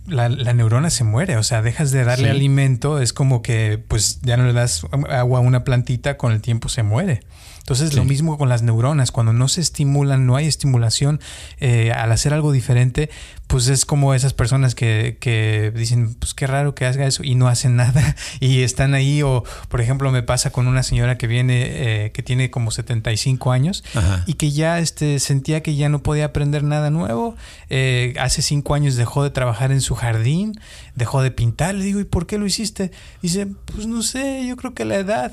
la, 0.06 0.28
neurona 0.28 0.90
se 0.90 1.04
muere, 1.04 1.36
o 1.36 1.42
sea, 1.42 1.62
dejas 1.62 1.90
de 1.90 2.04
darle 2.04 2.30
alimento, 2.30 3.00
es 3.00 3.12
como 3.12 3.42
que 3.42 3.82
pues 3.88 4.20
ya 4.22 4.36
no 4.36 4.46
le 4.46 4.52
das 4.52 4.86
agua 5.10 5.38
a 5.38 5.42
una 5.42 5.64
plantita, 5.64 6.16
con 6.16 6.32
el 6.32 6.40
tiempo 6.40 6.68
se 6.68 6.82
muere. 6.82 7.20
Entonces, 7.58 7.94
lo 7.94 8.04
mismo 8.04 8.38
con 8.38 8.48
las 8.48 8.62
neuronas, 8.62 9.10
cuando 9.10 9.32
no 9.32 9.48
se 9.48 9.60
estimulan, 9.60 10.24
no 10.24 10.36
hay 10.36 10.46
estimulación 10.46 11.18
eh, 11.58 11.90
al 11.90 12.12
hacer 12.12 12.32
algo 12.32 12.52
diferente, 12.52 13.10
pues 13.46 13.68
es 13.68 13.84
como 13.84 14.14
esas 14.14 14.34
personas 14.34 14.74
que, 14.74 15.18
que, 15.20 15.72
dicen, 15.74 16.14
pues 16.14 16.34
qué 16.34 16.46
raro 16.46 16.74
que 16.74 16.84
haga 16.84 17.06
eso 17.06 17.22
y 17.22 17.34
no 17.34 17.48
hacen 17.48 17.76
nada 17.76 18.16
y 18.40 18.62
están 18.62 18.94
ahí. 18.94 19.22
O, 19.22 19.44
por 19.68 19.80
ejemplo, 19.80 20.10
me 20.10 20.22
pasa 20.22 20.50
con 20.50 20.66
una 20.66 20.82
señora 20.82 21.16
que 21.16 21.26
viene, 21.26 22.04
eh, 22.04 22.12
que 22.12 22.22
tiene 22.22 22.50
como 22.50 22.70
75 22.70 23.52
años 23.52 23.84
y 24.26 24.34
que 24.34 24.50
ya 24.50 24.78
este, 24.78 25.18
sentía 25.20 25.62
que 25.62 25.76
ya 25.76 25.88
no 25.88 26.02
podía 26.02 26.26
aprender 26.26 26.64
nada 26.64 26.90
nuevo. 26.90 27.36
Eh, 27.70 28.14
hace 28.18 28.42
cinco 28.42 28.74
años 28.74 28.96
dejó 28.96 29.22
de 29.22 29.30
trabajar 29.30 29.70
en 29.70 29.80
su 29.80 29.94
jardín, 29.94 30.58
dejó 30.94 31.22
de 31.22 31.30
pintar. 31.30 31.74
Le 31.74 31.84
digo, 31.84 32.00
¿y 32.00 32.04
por 32.04 32.26
qué 32.26 32.38
lo 32.38 32.46
hiciste? 32.46 32.90
Dice, 33.22 33.46
pues 33.46 33.86
no 33.86 34.02
sé, 34.02 34.44
yo 34.46 34.56
creo 34.56 34.74
que 34.74 34.84
la 34.84 34.96
edad. 34.96 35.32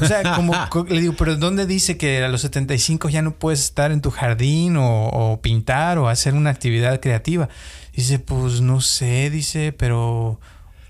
O 0.00 0.06
sea, 0.06 0.34
como 0.34 0.52
le 0.88 1.00
digo, 1.00 1.14
pero 1.16 1.36
¿dónde 1.36 1.66
dice 1.66 1.96
que 1.96 2.24
a 2.24 2.28
los 2.28 2.40
75 2.42 3.08
ya 3.08 3.22
no 3.22 3.34
puedes 3.34 3.60
estar 3.60 3.92
en 3.92 4.00
tu 4.00 4.10
jardín 4.10 4.76
o, 4.76 5.38
pintar 5.42 5.98
o 5.98 6.08
hacer 6.08 6.34
una 6.34 6.50
actividad 6.50 7.00
creativa? 7.00 7.48
Dice, 7.94 8.18
pues 8.18 8.60
no 8.60 8.80
sé, 8.80 9.30
dice, 9.30 9.72
pero 9.72 10.40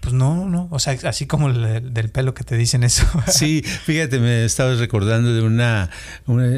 pues 0.01 0.15
no, 0.15 0.49
no, 0.49 0.69
o 0.71 0.79
sea, 0.79 0.97
así 1.05 1.27
como 1.27 1.49
el, 1.49 1.93
del 1.93 2.11
pelo 2.11 2.35
que 2.35 2.45
te 2.45 2.57
dicen 2.57 2.83
eso. 2.83 3.07
Sí, 3.29 3.63
fíjate, 3.63 4.21
me 4.21 4.45
estaba 4.45 4.75
recordando 4.75 5.35
de 5.35 5.43
una, 5.43 5.91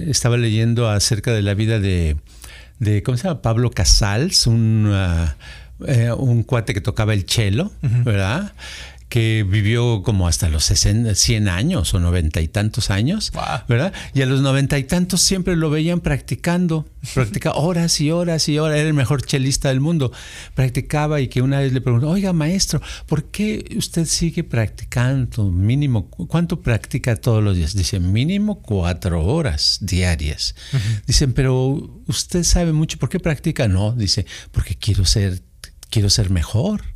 estaba 0.06 0.36
leyendo 0.36 0.88
acerca 0.88 1.32
de 1.32 1.42
la 1.42 1.54
vida 1.54 1.78
de, 1.80 2.16
de 2.78 3.02
¿cómo 3.02 3.16
se 3.16 3.24
llama? 3.24 3.42
Pablo 3.42 3.70
Casals, 3.70 4.46
un, 4.46 4.86
uh, 4.86 5.86
eh, 5.86 6.12
un 6.12 6.42
cuate 6.42 6.74
que 6.74 6.80
tocaba 6.80 7.14
el 7.14 7.24
cello, 7.24 7.70
¿verdad? 7.80 8.52
Que 9.10 9.44
vivió 9.46 10.02
como 10.04 10.28
hasta 10.28 10.48
los 10.48 10.64
60, 10.66 11.16
100 11.16 11.48
años 11.48 11.92
o 11.94 11.98
noventa 11.98 12.40
y 12.40 12.46
tantos 12.46 12.90
años, 12.90 13.32
¿verdad? 13.68 13.92
Y 14.14 14.22
a 14.22 14.26
los 14.26 14.40
noventa 14.40 14.78
y 14.78 14.84
tantos 14.84 15.20
siempre 15.20 15.56
lo 15.56 15.68
veían 15.68 15.98
practicando, 15.98 16.88
practicaba 17.12 17.56
horas 17.56 18.00
y 18.00 18.12
horas 18.12 18.48
y 18.48 18.60
horas, 18.60 18.78
era 18.78 18.86
el 18.86 18.94
mejor 18.94 19.22
chelista 19.22 19.68
del 19.68 19.80
mundo, 19.80 20.12
practicaba 20.54 21.20
y 21.20 21.26
que 21.26 21.42
una 21.42 21.58
vez 21.58 21.72
le 21.72 21.80
preguntó, 21.80 22.08
oiga 22.08 22.32
maestro, 22.32 22.80
¿por 23.06 23.24
qué 23.24 23.74
usted 23.76 24.06
sigue 24.06 24.44
practicando? 24.44 25.50
Mínimo, 25.50 26.08
¿cuánto 26.08 26.60
practica 26.60 27.16
todos 27.16 27.42
los 27.42 27.56
días? 27.56 27.74
Dice, 27.74 27.98
mínimo 27.98 28.62
cuatro 28.62 29.24
horas 29.24 29.78
diarias. 29.80 30.54
Dicen, 31.08 31.32
pero 31.32 32.00
usted 32.06 32.44
sabe 32.44 32.72
mucho, 32.72 32.96
¿por 32.98 33.08
qué 33.08 33.18
practica? 33.18 33.66
No, 33.66 33.90
dice, 33.90 34.24
porque 34.52 34.76
quiero 34.76 35.04
ser, 35.04 35.42
quiero 35.90 36.08
ser 36.10 36.30
mejor. 36.30 36.89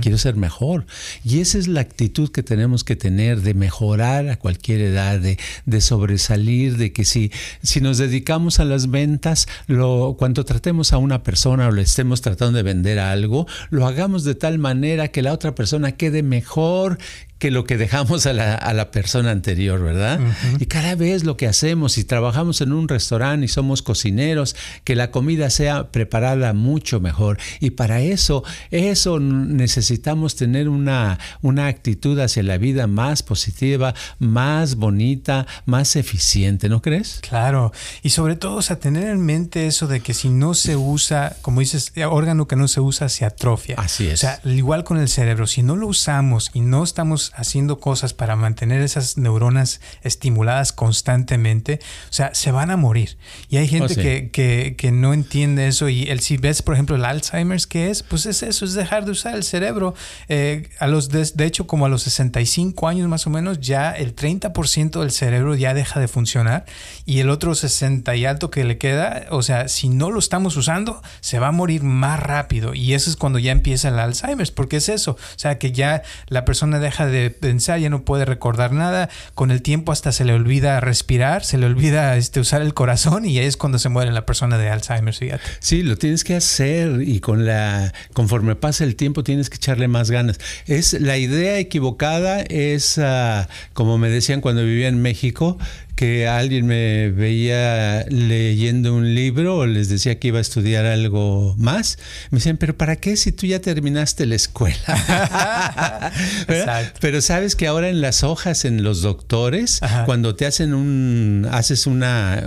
Quiero 0.00 0.18
ser 0.18 0.34
mejor. 0.34 0.84
Y 1.24 1.40
esa 1.40 1.56
es 1.56 1.68
la 1.68 1.80
actitud 1.80 2.30
que 2.30 2.42
tenemos 2.42 2.82
que 2.82 2.96
tener 2.96 3.40
de 3.40 3.54
mejorar 3.54 4.28
a 4.28 4.36
cualquier 4.36 4.80
edad, 4.80 5.20
de, 5.20 5.38
de 5.64 5.80
sobresalir, 5.80 6.76
de 6.76 6.92
que 6.92 7.04
si, 7.04 7.30
si 7.62 7.80
nos 7.80 7.98
dedicamos 7.98 8.58
a 8.58 8.64
las 8.64 8.90
ventas, 8.90 9.46
lo, 9.68 10.16
cuando 10.18 10.44
tratemos 10.44 10.92
a 10.92 10.98
una 10.98 11.22
persona 11.22 11.68
o 11.68 11.70
le 11.70 11.82
estemos 11.82 12.20
tratando 12.20 12.56
de 12.56 12.64
vender 12.64 12.98
algo, 12.98 13.46
lo 13.70 13.86
hagamos 13.86 14.24
de 14.24 14.34
tal 14.34 14.58
manera 14.58 15.08
que 15.08 15.22
la 15.22 15.32
otra 15.32 15.54
persona 15.54 15.92
quede 15.92 16.22
mejor, 16.22 16.98
que 17.40 17.50
lo 17.50 17.64
que 17.64 17.78
dejamos 17.78 18.26
a 18.26 18.34
la, 18.34 18.54
a 18.54 18.74
la 18.74 18.90
persona 18.90 19.30
anterior, 19.30 19.82
¿verdad? 19.82 20.20
Y 20.58 20.66
cada 20.66 20.94
vez 20.94 21.24
lo 21.24 21.38
que 21.38 21.46
hacemos, 21.46 21.94
si 21.94 22.04
trabajamos 22.04 22.60
en 22.60 22.74
un 22.74 22.86
restaurante 22.86 23.46
y 23.46 23.48
somos 23.48 23.80
cocineros, 23.80 24.54
que 24.84 24.94
la 24.94 25.10
comida 25.10 25.48
sea 25.48 25.90
preparada 25.90 26.52
mucho 26.52 27.00
mejor. 27.00 27.38
Y 27.58 27.70
para 27.70 28.02
eso, 28.02 28.44
eso 28.70 29.20
necesitamos 29.20 30.36
tener 30.36 30.68
una, 30.68 31.18
una 31.40 31.66
actitud 31.66 32.20
hacia 32.20 32.42
la 32.42 32.58
vida 32.58 32.86
más 32.86 33.22
positiva, 33.22 33.94
más 34.18 34.74
bonita, 34.74 35.46
más 35.64 35.96
eficiente, 35.96 36.68
¿no 36.68 36.82
crees? 36.82 37.20
Claro. 37.26 37.72
Y 38.02 38.10
sobre 38.10 38.36
todo, 38.36 38.56
o 38.56 38.62
sea, 38.62 38.78
tener 38.78 39.08
en 39.08 39.24
mente 39.24 39.66
eso 39.66 39.86
de 39.86 40.00
que 40.00 40.12
si 40.12 40.28
no 40.28 40.52
se 40.52 40.76
usa, 40.76 41.36
como 41.40 41.60
dices, 41.60 41.94
órgano 42.06 42.46
que 42.46 42.56
no 42.56 42.68
se 42.68 42.82
usa 42.82 43.08
se 43.08 43.24
atrofia. 43.24 43.76
Así 43.78 44.08
es. 44.08 44.12
O 44.12 44.16
sea, 44.18 44.40
igual 44.44 44.84
con 44.84 44.98
el 44.98 45.08
cerebro, 45.08 45.46
si 45.46 45.62
no 45.62 45.74
lo 45.74 45.86
usamos 45.86 46.50
y 46.52 46.60
no 46.60 46.84
estamos 46.84 47.29
haciendo 47.34 47.80
cosas 47.80 48.14
para 48.14 48.36
mantener 48.36 48.80
esas 48.80 49.16
neuronas 49.16 49.80
estimuladas 50.02 50.72
constantemente, 50.72 51.80
o 52.08 52.12
sea, 52.12 52.34
se 52.34 52.52
van 52.52 52.70
a 52.70 52.76
morir. 52.76 53.18
Y 53.48 53.56
hay 53.58 53.68
gente 53.68 53.94
oh, 53.94 54.30
que, 54.32 54.74
que, 54.76 54.92
no 54.92 55.12
entiende 55.14 55.68
eso. 55.68 55.88
Y 55.88 56.04
el, 56.04 56.20
si 56.20 56.36
ves, 56.36 56.62
por 56.62 56.74
ejemplo, 56.74 56.96
el 56.96 57.04
Alzheimer's, 57.04 57.66
¿qué 57.66 57.90
es? 57.90 58.02
Pues 58.02 58.26
es 58.26 58.42
eso, 58.42 58.64
es 58.64 58.74
dejar 58.74 59.04
de 59.04 59.12
usar 59.12 59.34
el 59.34 59.44
cerebro. 59.44 59.94
Eh, 60.28 60.68
a 60.78 60.86
los 60.86 61.08
de, 61.08 61.44
hecho, 61.44 61.66
como 61.66 61.86
a 61.86 61.88
los 61.88 62.02
65 62.02 62.88
años 62.88 63.08
más 63.08 63.26
o 63.26 63.30
menos, 63.30 63.60
ya 63.60 63.92
el 63.92 64.14
30% 64.14 65.00
del 65.00 65.10
cerebro 65.10 65.54
ya 65.54 65.74
deja 65.74 66.00
de 66.00 66.08
funcionar. 66.08 66.64
Y 67.06 67.20
el 67.20 67.30
otro 67.30 67.54
60 67.54 68.14
y 68.16 68.24
alto 68.24 68.50
que 68.50 68.64
le 68.64 68.78
queda, 68.78 69.26
o 69.30 69.42
sea, 69.42 69.68
si 69.68 69.88
no 69.88 70.10
lo 70.10 70.18
estamos 70.18 70.56
usando, 70.56 71.02
se 71.20 71.38
va 71.38 71.48
a 71.48 71.52
morir 71.52 71.82
más 71.82 72.20
rápido. 72.20 72.74
Y 72.74 72.94
eso 72.94 73.10
es 73.10 73.16
cuando 73.16 73.38
ya 73.38 73.52
empieza 73.52 73.88
el 73.88 73.98
Alzheimer's, 73.98 74.50
porque 74.50 74.76
es 74.76 74.88
eso. 74.88 75.12
O 75.12 75.38
sea, 75.38 75.58
que 75.58 75.72
ya 75.72 76.02
la 76.28 76.44
persona 76.44 76.78
deja 76.78 77.06
de 77.06 77.19
pensar, 77.28 77.78
ya 77.78 77.90
no 77.90 78.02
puede 78.04 78.24
recordar 78.24 78.72
nada. 78.72 79.10
Con 79.34 79.50
el 79.50 79.60
tiempo 79.60 79.92
hasta 79.92 80.12
se 80.12 80.24
le 80.24 80.32
olvida 80.32 80.80
respirar, 80.80 81.44
se 81.44 81.58
le 81.58 81.66
olvida 81.66 82.16
este, 82.16 82.40
usar 82.40 82.62
el 82.62 82.72
corazón 82.72 83.26
y 83.26 83.38
ahí 83.38 83.44
es 83.44 83.58
cuando 83.58 83.78
se 83.78 83.90
muere 83.90 84.10
la 84.12 84.24
persona 84.24 84.56
de 84.56 84.70
Alzheimer, 84.70 85.14
Sí, 85.58 85.82
lo 85.82 85.96
tienes 85.96 86.24
que 86.24 86.36
hacer 86.36 87.02
y 87.02 87.20
con 87.20 87.44
la 87.44 87.92
conforme 88.14 88.54
pasa 88.54 88.84
el 88.84 88.96
tiempo 88.96 89.24
tienes 89.24 89.50
que 89.50 89.56
echarle 89.56 89.88
más 89.88 90.10
ganas. 90.10 90.38
Es 90.66 90.94
la 90.94 91.18
idea 91.18 91.58
equivocada 91.58 92.40
es 92.42 92.96
ah, 92.98 93.48
como 93.74 93.98
me 93.98 94.08
decían 94.08 94.40
cuando 94.40 94.62
vivía 94.62 94.88
en 94.88 95.02
México, 95.02 95.58
que 96.00 96.26
alguien 96.26 96.64
me 96.64 97.10
veía 97.10 98.06
leyendo 98.08 98.94
un 98.94 99.14
libro 99.14 99.58
o 99.58 99.66
les 99.66 99.90
decía 99.90 100.18
que 100.18 100.28
iba 100.28 100.38
a 100.38 100.40
estudiar 100.40 100.86
algo 100.86 101.54
más, 101.58 101.98
me 102.30 102.38
decían, 102.38 102.56
pero 102.56 102.74
¿para 102.74 102.96
qué 102.96 103.18
si 103.18 103.32
tú 103.32 103.46
ya 103.46 103.60
terminaste 103.60 104.24
la 104.24 104.34
escuela? 104.34 106.10
pero 107.02 107.20
sabes 107.20 107.54
que 107.54 107.66
ahora 107.66 107.90
en 107.90 108.00
las 108.00 108.24
hojas, 108.24 108.64
en 108.64 108.82
los 108.82 109.02
doctores, 109.02 109.82
cuando 110.06 110.34
te 110.36 110.46
hacen 110.46 110.72
un, 110.72 111.46
haces 111.52 111.86
un 111.86 112.02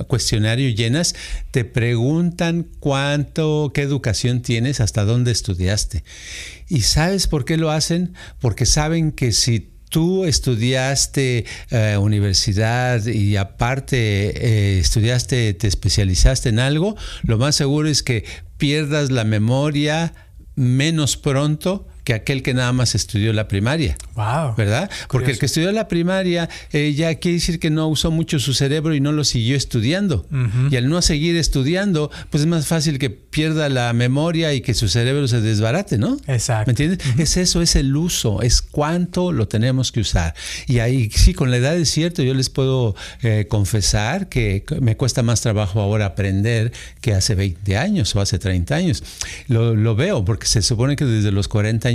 cuestionario 0.08 0.68
y 0.68 0.74
llenas, 0.74 1.14
te 1.52 1.64
preguntan 1.64 2.66
cuánto, 2.80 3.70
qué 3.72 3.84
educación 3.84 4.42
tienes, 4.42 4.80
hasta 4.80 5.06
dónde 5.06 5.32
estudiaste. 5.32 6.04
¿Y 6.70 6.82
sabes 6.82 7.28
por 7.28 7.46
qué 7.46 7.58
lo 7.58 7.70
hacen? 7.70 8.16
Porque 8.40 8.66
saben 8.66 9.12
que 9.12 9.32
si 9.32 9.73
tú 9.94 10.26
estudiaste 10.26 11.46
eh, 11.70 11.98
universidad 11.98 13.06
y 13.06 13.38
aparte 13.38 13.98
eh, 13.98 14.80
estudiaste, 14.80 15.54
te 15.54 15.68
especializaste 15.68 16.50
en 16.50 16.58
algo, 16.58 16.96
lo 17.22 17.38
más 17.38 17.56
seguro 17.56 17.88
es 17.88 18.02
que 18.02 18.26
pierdas 18.58 19.12
la 19.12 19.24
memoria 19.24 20.16
menos 20.56 21.16
pronto 21.16 21.88
que 22.04 22.14
aquel 22.14 22.44
que 22.44 22.54
nada 22.54 22.74
más 22.74 22.96
estudió 22.96 23.34
la 23.34 23.48
primaria. 23.48 23.98
Wow. 24.16 24.56
¿Verdad? 24.56 24.90
Porque 25.10 25.32
el 25.32 25.40
que 25.40 25.46
estudió 25.46 25.72
la 25.72 25.88
primaria 25.88 26.50
eh, 26.72 26.94
ya 26.94 27.16
quiere 27.16 27.36
decir 27.36 27.60
que 27.60 27.70
no 27.70 27.88
usó 27.88 28.12
mucho 28.12 28.40
su 28.40 28.54
cerebro 28.54 28.94
y 28.94 29.00
no 29.00 29.12
lo 29.12 29.24
siguió 29.24 29.56
estudiando. 29.56 30.26
Y 30.70 30.76
al 30.76 30.90
no 30.90 31.02
seguir 31.02 31.36
estudiando, 31.38 32.12
pues 32.30 32.42
es 32.42 32.48
más 32.48 32.68
fácil 32.68 33.00
que 33.00 33.10
pierda 33.10 33.70
la 33.70 33.94
memoria 33.94 34.54
y 34.54 34.62
que 34.62 34.74
su 34.74 34.88
cerebro 34.90 35.28
se 35.28 35.42
desbarate, 35.42 35.98
¿no? 35.98 36.18
Exacto. 36.28 36.68
¿Me 36.68 36.72
entiendes? 36.72 37.00
Es 37.18 37.38
eso, 37.38 37.62
es 37.62 37.76
el 37.76 37.96
uso, 37.96 38.42
es 38.42 38.62
cuánto 38.62 39.32
lo 39.32 39.48
tenemos 39.48 39.92
que 39.92 40.02
usar. 40.02 40.34
Y 40.68 40.80
ahí 40.80 41.10
sí, 41.10 41.34
con 41.34 41.52
la 41.52 41.58
edad 41.58 41.78
es 41.78 41.90
cierto, 41.90 42.24
yo 42.24 42.34
les 42.34 42.50
puedo 42.50 42.96
eh, 43.22 43.46
confesar 43.50 44.28
que 44.28 44.64
me 44.82 44.98
cuesta 44.98 45.24
más 45.24 45.42
trabajo 45.42 45.80
ahora 45.80 46.08
aprender 46.08 46.72
que 47.02 47.14
hace 47.14 47.36
20 47.36 47.78
años 47.78 48.16
o 48.16 48.22
hace 48.22 48.40
30 48.40 48.76
años. 48.76 49.04
Lo, 49.48 49.76
lo 49.76 49.96
veo 49.96 50.26
porque 50.26 50.48
se 50.48 50.62
supone 50.62 50.96
que 50.96 51.06
desde 51.06 51.32
los 51.32 51.48
40 51.48 51.88
años 51.90 51.93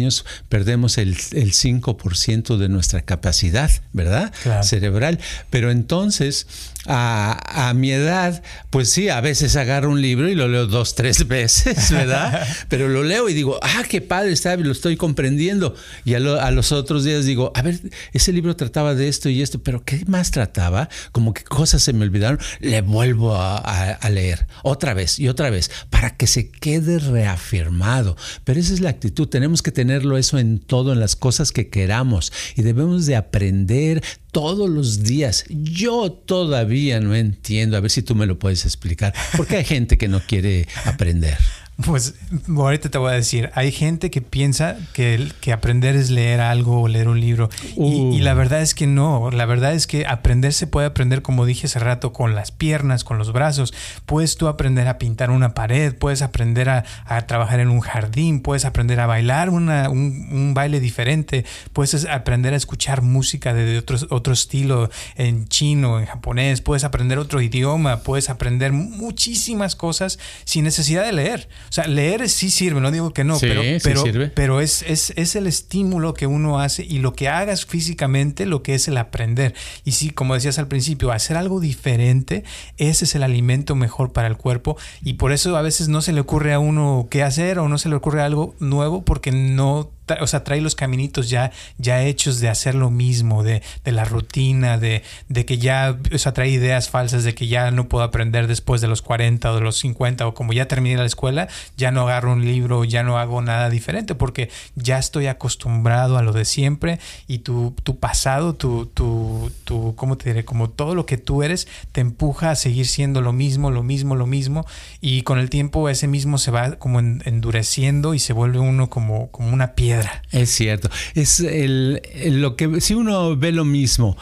perdemos 0.49 0.99
el, 0.99 1.11
el 1.33 1.53
5% 1.53 2.57
de 2.57 2.69
nuestra 2.69 3.03
capacidad, 3.03 3.71
¿verdad? 3.93 4.33
Cerebral. 4.63 5.19
Pero 5.51 5.71
entonces 5.71 6.47
a, 6.89 7.73
mi 7.75 7.93
edad, 7.93 8.43
pues 8.71 8.91
sí, 8.91 9.09
a 9.09 9.21
veces 9.21 9.57
agarro 9.57 9.91
un 9.91 10.01
libro 10.01 10.29
y 10.29 10.35
lo 10.35 10.49
leo 10.49 10.67
dos, 10.67 10.95
tres 10.95 11.29
veces, 11.29 11.91
¿verdad? 11.93 12.47
Pero 12.69 12.89
lo 12.89 13.03
leo 13.03 13.29
y 13.29 13.35
digo, 13.35 13.59
ah, 13.63 13.83
qué 13.89 14.01
padre 14.01 14.33
está, 14.33 14.57
lo 14.57 14.73
estoy 14.73 14.97
comprendiendo. 14.97 15.75
Y 16.05 16.15
a, 16.15 16.21
los 16.51 16.73
otros 16.73 17.05
días 17.05 17.25
digo, 17.25 17.53
a 17.55 17.63
ver, 17.63 17.79
ese 18.13 18.33
libro 18.33 18.57
trataba 18.57 18.95
de 18.95 19.09
esto 19.09 19.29
y 19.29 19.43
esto, 19.43 19.63
pero 19.63 19.85
¿qué 19.85 20.05
más 20.07 20.31
trataba? 20.31 20.89
Como 21.13 21.35
que 21.35 21.45
cosas 21.45 21.83
se 21.83 21.93
me 21.93 22.05
olvidaron, 22.05 22.39
le 22.61 22.81
vuelvo 22.81 23.37
a, 23.37 23.99
leer 24.11 24.47
otra 24.63 24.95
vez 24.95 25.19
y 25.19 25.29
otra 25.29 25.51
vez 25.51 25.71
para 25.91 26.17
que 26.17 26.27
se 26.27 26.51
quede 26.51 26.99
reafirmado. 26.99 28.17
Pero 28.45 28.59
esa 28.59 28.73
es 28.73 28.81
la 28.81 28.91
actitud, 28.91 29.29
tenemos 29.29 29.61
que 29.61 29.73
tenerlo 29.73 30.17
eso 30.17 30.39
en 30.39 30.59
todo, 30.59 30.93
en 30.93 31.01
las 31.01 31.17
cosas 31.17 31.53
que 31.53 31.69
queramos 31.69 32.33
y 32.57 32.63
debemos 32.63 33.05
de 33.05 33.17
aprender 33.17 34.03
todos 34.33 34.69
los 34.69 35.03
días. 35.03 35.45
Yo 35.49 36.13
todavía 36.13 37.01
no 37.01 37.15
entiendo, 37.15 37.77
a 37.77 37.81
ver 37.81 37.91
si 37.91 38.03
tú 38.03 38.15
me 38.15 38.27
lo 38.27 38.39
puedes 38.39 38.65
explicar, 38.65 39.15
porque 39.37 39.57
hay 39.57 39.65
gente 39.65 39.99
que 39.99 40.09
no 40.09 40.21
quiere 40.21 40.69
aprender. 40.85 41.37
Pues 41.85 42.17
ahorita 42.49 42.89
te 42.89 42.99
voy 42.99 43.13
a 43.13 43.15
decir, 43.15 43.51
hay 43.55 43.71
gente 43.71 44.11
que 44.11 44.21
piensa 44.21 44.77
que, 44.95 45.31
que 45.41 45.53
aprender 45.53 45.95
es 45.95 46.11
leer 46.11 46.41
algo 46.41 46.83
o 46.83 46.89
leer 46.89 47.07
un 47.07 47.21
libro. 47.21 47.51
Y, 47.77 48.19
la 48.19 48.35
uh. 48.35 48.37
verdad 48.37 48.63
es 48.63 48.75
que 48.75 48.89
no, 48.89 49.31
la 49.31 49.47
verdad 49.47 49.73
es 49.75 49.87
que 49.87 50.05
aprender 50.05 50.53
se 50.53 50.67
puede 50.67 50.89
aprender, 50.89 51.23
como 51.23 51.47
dije 51.47 51.67
hace 51.67 51.79
rato, 51.79 52.13
con 52.13 52.35
las 52.35 52.51
piernas, 52.51 53.05
con 53.05 53.17
los 53.17 53.33
brazos. 53.33 53.73
Puedes 54.07 54.37
tú 54.37 54.49
aprender 54.49 54.89
a 54.89 54.99
pintar 54.99 55.31
una 55.31 55.55
pared, 55.55 55.95
puedes 55.95 56.21
aprender 56.23 56.69
a, 56.69 56.85
trabajar 57.29 57.61
en 57.61 57.69
un 57.69 57.79
jardín, 57.79 58.41
puedes 58.41 58.65
aprender 58.65 58.99
a 58.99 59.07
bailar 59.07 59.49
una, 59.49 59.89
un, 59.89 60.55
baile 60.55 60.81
diferente, 60.81 61.45
puedes 61.73 62.05
aprender 62.07 62.55
a 62.55 62.57
escuchar 62.57 63.03
música 63.03 63.55
de 63.55 63.79
otro, 63.79 63.99
otro 64.11 64.33
estilo 64.33 64.91
en 65.15 65.47
chino, 65.47 66.01
en 66.01 66.07
japonés, 66.07 66.61
puedes 66.61 66.83
aprender 66.83 67.19
otro 67.19 67.41
idioma, 67.41 68.01
puedes 68.01 68.31
aprender 68.31 68.73
muchísimas 68.73 69.77
cosas 69.77 70.19
sin 70.45 70.65
necesidad 70.65 71.05
de 71.05 71.13
leer. 71.13 71.49
O 71.69 71.73
sea, 71.73 71.87
leer 71.87 72.29
sí 72.29 72.51
sirve, 72.51 72.81
no 72.81 72.91
digo 72.91 73.13
que 73.13 73.25
no, 73.25 73.39
pero, 73.39 73.63
pero, 73.83 74.05
pero 74.35 74.61
es, 74.61 74.83
es, 74.83 75.13
es, 75.17 75.37
el 75.37 75.47
estímulo 75.47 76.15
que 76.15 76.27
uno 76.27 76.61
hace 76.61 76.85
y 76.85 76.99
lo 76.99 77.13
que 77.13 77.29
hagas 77.29 77.67
físicamente, 77.67 78.47
lo 78.47 78.63
que 78.63 78.75
es 78.75 78.89
el 78.89 78.97
aprender. 78.97 79.55
Y 79.85 79.93
sí, 79.93 80.11
como 80.11 80.35
decías 80.35 80.59
al 80.59 80.69
principio, 80.69 81.13
hacer 81.13 81.37
algo 81.37 81.61
diferente, 81.61 82.45
ese 82.77 83.05
es 83.05 83.15
el 83.15 83.23
alimento 83.23 83.75
mejor 83.75 84.13
para 84.13 84.29
el 84.29 84.37
cuerpo 84.37 84.77
y 85.03 85.15
por 85.15 85.33
eso 85.33 85.57
a 85.57 85.63
veces 85.63 85.89
no 85.89 86.01
se 86.01 86.13
le 86.13 86.21
ocurre 86.21 86.53
a 86.53 86.59
uno 86.59 87.09
qué 87.11 87.23
hacer 87.23 87.59
o 87.59 87.69
no 87.69 87.79
se 87.79 87.89
le 87.89 87.97
ocurre 87.97 88.23
algo 88.23 88.55
nuevo 88.59 89.05
porque 89.05 89.33
no 89.33 89.91
o 90.21 90.27
sea, 90.27 90.45
trae 90.45 90.61
los 90.61 90.75
caminitos 90.75 91.31
ya, 91.31 91.53
ya 91.79 92.03
hechos 92.03 92.41
de 92.41 92.49
hacer 92.49 92.75
lo 92.75 92.91
mismo, 92.91 93.43
de, 93.43 93.63
de 93.85 93.93
la 93.93 94.05
rutina, 94.05 94.79
de, 94.79 95.03
de, 95.29 95.45
que 95.45 95.59
ya, 95.59 95.99
o 96.13 96.19
sea, 96.19 96.33
trae 96.33 96.51
ideas 96.51 96.89
falsas 96.89 97.25
de 97.25 97.35
que 97.35 97.47
ya 97.47 97.71
no 97.71 97.89
puedo 97.89 98.05
aprender 98.05 98.47
después 98.47 98.81
de 98.81 98.89
los 98.89 99.03
40 99.03 99.53
o 99.53 99.55
de 99.55 99.61
los 99.61 99.77
50 99.79 100.27
o 100.27 100.35
como 100.35 100.53
ya 100.53 100.69
terminé 100.69 100.97
la 100.97 101.05
escuela, 101.05 101.49
ya 101.77 101.91
no 101.91 102.03
agarro 102.03 102.33
un 102.33 102.45
libro, 102.45 102.85
ya 102.85 103.03
no 103.03 103.19
hago 103.19 103.43
nada 103.43 103.71
diferente 103.71 104.15
porque 104.15 104.51
ya 104.75 104.99
estoy 104.99 105.27
acostumbrado 105.27 106.19
a 106.19 106.23
lo 106.23 106.33
de 106.33 106.45
siempre 106.45 106.99
y 107.27 107.39
tu, 107.39 107.75
tu 107.83 107.99
pasado, 107.99 108.55
tu, 108.55 108.87
tu, 108.87 109.51
tu, 109.65 109.95
¿cómo 109.97 110.17
te 110.17 110.31
diré? 110.31 110.45
Como 110.45 110.71
todo 110.71 110.95
lo 110.95 111.07
que 111.07 111.19
tú 111.19 111.43
eres 111.43 111.69
te 111.93 112.01
empuja 112.01 112.51
a 112.51 112.57
seguir 112.57 112.87
siendo 112.87 113.21
lo 113.21 113.33
mismo, 113.33 113.71
lo 113.71 113.83
mismo, 113.83 114.15
lo 114.15 114.27
mismo 114.27 114.67
y 115.01 115.23
con 115.23 115.39
el 115.39 115.51
tiempo 115.51 115.89
ese 115.89 116.09
mismo 116.09 116.39
se 116.39 116.51
va 116.51 116.73
como 116.73 117.01
endureciendo 117.01 118.15
y 118.15 118.19
se 118.19 118.33
vuelve 118.33 118.59
uno 118.59 118.91
como, 118.91 119.31
como 119.31 119.53
una 119.53 119.75
piedra 119.75 119.98
es 120.33 120.51
cierto. 120.51 120.91
Es 121.15 121.41
el, 121.41 122.03
lo 122.41 122.57
que 122.57 122.81
si 122.81 122.95
uno 122.95 123.37
ve 123.37 123.53
lo 123.53 123.65
mismo 123.65 124.17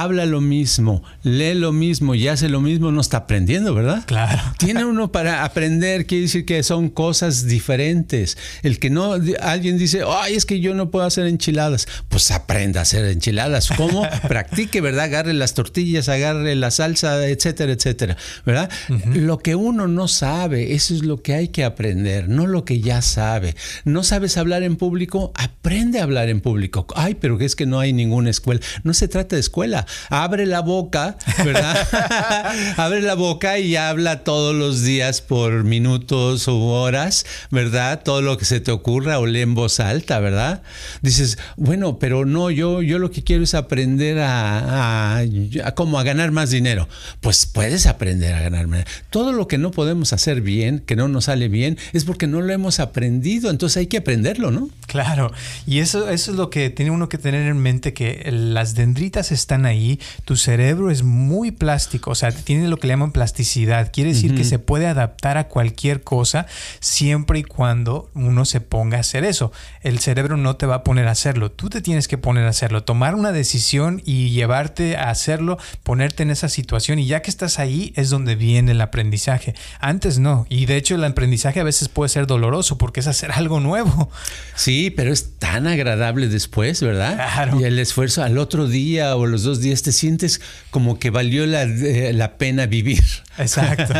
habla 0.00 0.26
lo 0.26 0.40
mismo, 0.40 1.04
lee 1.22 1.54
lo 1.54 1.72
mismo 1.72 2.16
y 2.16 2.26
hace 2.26 2.48
lo 2.48 2.60
mismo, 2.60 2.90
no 2.90 3.00
está 3.00 3.18
aprendiendo, 3.18 3.74
¿verdad? 3.74 4.02
Claro. 4.06 4.42
Tiene 4.58 4.84
uno 4.84 5.12
para 5.12 5.44
aprender, 5.44 6.06
quiere 6.06 6.22
decir 6.22 6.44
que 6.44 6.62
son 6.64 6.88
cosas 6.88 7.46
diferentes. 7.46 8.36
El 8.62 8.80
que 8.80 8.90
no, 8.90 9.14
alguien 9.40 9.78
dice, 9.78 10.02
ay, 10.06 10.34
es 10.34 10.46
que 10.46 10.58
yo 10.58 10.74
no 10.74 10.90
puedo 10.90 11.06
hacer 11.06 11.26
enchiladas. 11.26 11.86
Pues 12.08 12.32
aprenda 12.32 12.80
a 12.80 12.82
hacer 12.82 13.04
enchiladas. 13.04 13.68
¿Cómo? 13.76 14.04
Practique, 14.28 14.80
¿verdad? 14.80 15.04
Agarre 15.04 15.32
las 15.32 15.54
tortillas, 15.54 16.08
agarre 16.08 16.56
la 16.56 16.72
salsa, 16.72 17.24
etcétera, 17.28 17.72
etcétera, 17.72 18.16
¿verdad? 18.44 18.70
Lo 19.14 19.38
que 19.38 19.54
uno 19.54 19.86
no 19.86 20.08
sabe, 20.08 20.74
eso 20.74 20.94
es 20.94 21.04
lo 21.04 21.22
que 21.22 21.34
hay 21.34 21.48
que 21.48 21.62
aprender, 21.62 22.28
no 22.28 22.46
lo 22.46 22.64
que 22.64 22.80
ya 22.80 23.00
sabe. 23.00 23.54
¿No 23.84 24.02
sabes 24.02 24.38
hablar 24.38 24.64
en 24.64 24.76
público? 24.76 25.32
Aprende 25.36 26.00
a 26.00 26.02
hablar 26.02 26.28
en 26.30 26.40
público. 26.40 26.86
Ay, 26.96 27.14
pero 27.14 27.38
es 27.40 27.54
que 27.54 27.66
no 27.66 27.78
hay 27.78 27.92
ninguna 27.92 28.30
escuela. 28.30 28.60
No 28.82 28.92
se 28.94 29.06
trata 29.06 29.36
de 29.36 29.40
escuela 29.40 29.83
Abre 30.10 30.46
la 30.46 30.60
boca, 30.60 31.16
¿verdad? 31.44 32.74
Abre 32.76 33.02
la 33.02 33.14
boca 33.14 33.58
y 33.58 33.76
habla 33.76 34.24
todos 34.24 34.54
los 34.54 34.82
días 34.82 35.20
por 35.20 35.64
minutos 35.64 36.46
u 36.48 36.62
horas, 36.62 37.26
¿verdad? 37.50 38.02
Todo 38.02 38.22
lo 38.22 38.38
que 38.38 38.44
se 38.44 38.60
te 38.60 38.70
ocurra 38.70 39.18
o 39.18 39.26
lee 39.26 39.42
en 39.42 39.54
voz 39.54 39.80
alta, 39.80 40.20
¿verdad? 40.20 40.62
Dices, 41.02 41.38
bueno, 41.56 41.98
pero 41.98 42.24
no, 42.24 42.50
yo, 42.50 42.82
yo 42.82 42.98
lo 42.98 43.10
que 43.10 43.22
quiero 43.22 43.44
es 43.44 43.54
aprender 43.54 44.18
a, 44.20 45.18
a, 45.18 45.74
como 45.74 45.98
a 45.98 46.02
ganar 46.02 46.30
más 46.30 46.50
dinero. 46.50 46.88
Pues 47.20 47.46
puedes 47.46 47.86
aprender 47.86 48.34
a 48.34 48.40
ganar 48.40 48.66
más. 48.66 48.84
Todo 49.10 49.32
lo 49.32 49.48
que 49.48 49.58
no 49.58 49.70
podemos 49.70 50.12
hacer 50.12 50.40
bien, 50.40 50.80
que 50.80 50.96
no 50.96 51.08
nos 51.08 51.24
sale 51.24 51.48
bien, 51.48 51.78
es 51.92 52.04
porque 52.04 52.26
no 52.26 52.40
lo 52.40 52.52
hemos 52.52 52.80
aprendido. 52.80 53.50
Entonces 53.50 53.78
hay 53.78 53.86
que 53.86 53.98
aprenderlo, 53.98 54.50
¿no? 54.50 54.68
Claro. 54.86 55.32
Y 55.66 55.78
eso, 55.78 56.08
eso 56.08 56.30
es 56.30 56.36
lo 56.36 56.50
que 56.50 56.70
tiene 56.70 56.90
uno 56.90 57.08
que 57.08 57.18
tener 57.18 57.46
en 57.46 57.58
mente, 57.58 57.92
que 57.92 58.28
las 58.30 58.74
dendritas 58.74 59.32
están 59.32 59.63
ahí, 59.66 60.00
tu 60.24 60.36
cerebro 60.36 60.90
es 60.90 61.02
muy 61.02 61.50
plástico, 61.50 62.10
o 62.10 62.14
sea, 62.14 62.32
tiene 62.32 62.68
lo 62.68 62.76
que 62.76 62.86
le 62.86 62.92
llaman 62.92 63.12
plasticidad. 63.12 63.90
Quiere 63.92 64.12
decir 64.12 64.34
que 64.34 64.44
se 64.44 64.58
puede 64.58 64.86
adaptar 64.86 65.38
a 65.38 65.48
cualquier 65.48 66.02
cosa 66.02 66.46
siempre 66.80 67.40
y 67.40 67.44
cuando 67.44 68.10
uno 68.14 68.44
se 68.44 68.60
ponga 68.60 68.98
a 68.98 69.00
hacer 69.00 69.24
eso. 69.24 69.52
El 69.82 69.98
cerebro 69.98 70.36
no 70.36 70.56
te 70.56 70.66
va 70.66 70.76
a 70.76 70.84
poner 70.84 71.08
a 71.08 71.12
hacerlo, 71.12 71.50
tú 71.50 71.68
te 71.68 71.80
tienes 71.80 72.08
que 72.08 72.18
poner 72.18 72.44
a 72.44 72.50
hacerlo, 72.50 72.84
tomar 72.84 73.14
una 73.14 73.32
decisión 73.32 74.02
y 74.04 74.30
llevarte 74.30 74.96
a 74.96 75.10
hacerlo, 75.10 75.58
ponerte 75.82 76.22
en 76.22 76.30
esa 76.30 76.48
situación 76.48 76.98
y 76.98 77.06
ya 77.06 77.22
que 77.22 77.30
estás 77.30 77.58
ahí 77.58 77.92
es 77.96 78.10
donde 78.10 78.34
viene 78.36 78.72
el 78.72 78.80
aprendizaje. 78.80 79.54
Antes 79.80 80.18
no, 80.18 80.46
y 80.48 80.66
de 80.66 80.76
hecho 80.76 80.94
el 80.94 81.04
aprendizaje 81.04 81.60
a 81.60 81.64
veces 81.64 81.88
puede 81.88 82.08
ser 82.08 82.26
doloroso 82.26 82.78
porque 82.78 83.00
es 83.00 83.06
hacer 83.06 83.32
algo 83.32 83.60
nuevo. 83.60 84.10
Sí, 84.54 84.90
pero 84.90 85.12
es 85.12 85.38
tan 85.38 85.66
agradable 85.66 86.28
después, 86.28 86.80
¿verdad? 86.80 87.14
Claro. 87.14 87.60
Y 87.60 87.64
el 87.64 87.78
esfuerzo 87.78 88.22
al 88.22 88.38
otro 88.38 88.68
día 88.68 89.16
o 89.16 89.26
los 89.26 89.42
dos 89.42 89.53
días 89.60 89.82
te 89.82 89.92
sientes 89.92 90.40
como 90.70 90.98
que 90.98 91.10
valió 91.10 91.46
la, 91.46 91.62
eh, 91.62 92.12
la 92.12 92.36
pena 92.38 92.66
vivir. 92.66 93.02
Exacto, 93.38 93.94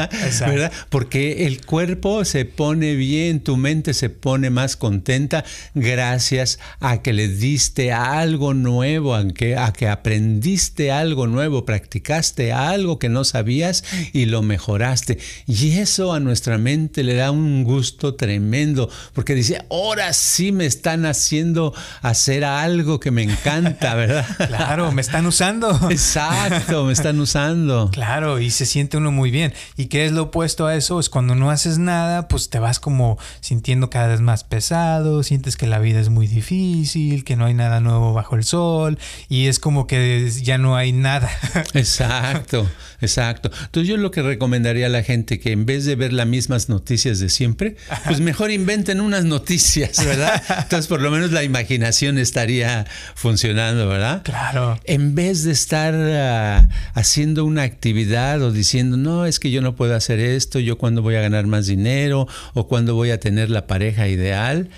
¿verdad? 0.47 0.73
Porque 0.89 1.47
el 1.47 1.65
cuerpo 1.65 2.25
se 2.25 2.45
pone 2.45 2.95
bien, 2.95 3.41
tu 3.41 3.57
mente 3.57 3.95
se 3.95 4.11
pone 4.11 4.51
más 4.51 4.77
contenta 4.77 5.45
gracias 5.75 6.59
a 6.81 7.03
que 7.03 7.13
le 7.13 7.29
diste 7.29 7.93
algo 7.93 8.55
nuevo, 8.55 9.15
a 9.15 9.27
que, 9.29 9.57
a 9.57 9.73
que 9.73 9.89
aprendiste 9.89 10.93
algo 10.93 11.27
nuevo, 11.27 11.65
practicaste 11.65 12.53
algo 12.53 12.99
que 12.99 13.09
no 13.09 13.25
sabías 13.25 13.85
y 14.13 14.27
lo 14.27 14.43
mejoraste. 14.43 15.19
Y 15.47 15.79
eso 15.79 16.13
a 16.13 16.21
nuestra 16.21 16.59
mente 16.59 17.03
le 17.03 17.15
da 17.15 17.31
un 17.31 17.65
gusto 17.65 18.15
tremendo, 18.15 18.89
porque 19.13 19.35
dice, 19.35 19.65
ahora 19.71 20.13
sí 20.13 20.53
me 20.53 20.67
están 20.67 21.07
haciendo 21.07 21.75
hacer 22.03 22.45
algo 22.45 23.01
que 23.01 23.11
me 23.11 23.23
encanta, 23.23 23.95
¿verdad? 23.95 24.27
Claro, 24.47 24.93
me 24.93 25.03
están 25.03 25.27
usando. 25.27 25.71
Exacto, 25.91 26.85
me 26.85 26.93
están 26.93 27.19
usando. 27.21 27.91
Claro, 27.93 28.41
y 28.41 28.51
se 28.51 28.67
siente 28.67 28.97
uno 28.97 29.11
muy 29.11 29.24
bien. 29.31 29.53
¿Y 29.77 29.87
qué 29.87 30.05
es 30.05 30.13
lo 30.13 30.25
opuesto 30.25 30.67
a 30.67 30.75
eso? 30.75 31.01
Es 31.01 31.09
cuando 31.09 31.35
no 31.35 31.51
haces 31.51 31.79
nada, 31.79 32.29
pues 32.29 32.51
te 32.51 32.59
vas 32.59 32.81
como 32.81 33.19
sintiendo 33.41 33.91
cada 33.91 34.09
vez 34.09 34.21
más 34.21 34.45
pesado, 34.45 35.23
sientes 35.23 35.57
que 35.57 35.67
la 35.67 35.79
vida 35.79 36.01
es 36.01 36.09
muy 36.09 36.27
difícil, 36.27 37.25
que 37.25 37.37
no 37.37 37.45
hay 37.45 37.55
nada 37.55 37.81
nuevo 37.81 38.13
bajo 38.13 38.37
el 38.37 38.45
sol, 38.45 38.99
y 39.29 39.47
es 39.47 39.59
como 39.59 39.87
que 39.87 40.31
ya 40.43 40.59
no 40.59 40.77
hay 40.77 40.93
nada. 40.93 41.31
Exacto, 41.75 42.69
exacto. 43.01 43.51
Entonces 43.65 43.89
yo 43.89 43.97
lo 43.97 44.11
que 44.11 44.23
recomendaría 44.23 44.87
a 44.87 44.89
la 44.89 45.03
gente 45.03 45.39
que 45.39 45.53
en 45.53 45.67
vez 45.67 45.85
de 45.85 45.97
ver 45.97 46.13
las 46.13 46.27
mismas 46.27 46.69
noticias 46.69 47.19
de 47.19 47.29
siempre, 47.29 47.77
pues 48.07 48.21
mejor 48.21 48.51
inventen 48.51 49.01
unas 49.01 49.25
noticias, 49.25 50.05
¿verdad? 50.05 50.43
Entonces 50.63 50.87
por 50.87 51.01
lo 51.01 51.11
menos 51.11 51.33
la 51.33 51.43
imaginación 51.43 52.19
estaría 52.19 52.87
funcionando, 53.15 53.89
¿verdad? 53.89 54.23
Claro. 54.23 54.79
En 54.85 55.15
vez 55.15 55.45
de 55.45 55.53
estar 55.53 55.95
ah, 55.95 56.69
haciendo 56.95 57.45
una 57.45 57.63
actividad 57.63 58.43
o 58.43 58.53
diciendo, 58.53 58.97
no, 58.97 59.14
es 59.25 59.39
que 59.39 59.51
yo 59.51 59.63
no 59.63 59.77
puedo 59.77 59.95
hacer 59.95 60.19
esto, 60.19 60.59
yo 60.59 60.79
cuando 60.79 61.03
voy 61.03 61.15
a 61.15 61.21
ganar 61.21 61.47
más 61.47 61.67
dinero 61.67 62.27
o 62.55 62.67
cuando 62.67 62.95
voy 62.95 63.11
a 63.11 63.21
tener 63.21 63.51
la 63.51 63.67
pareja 63.67 64.09
ideal, 64.09 64.69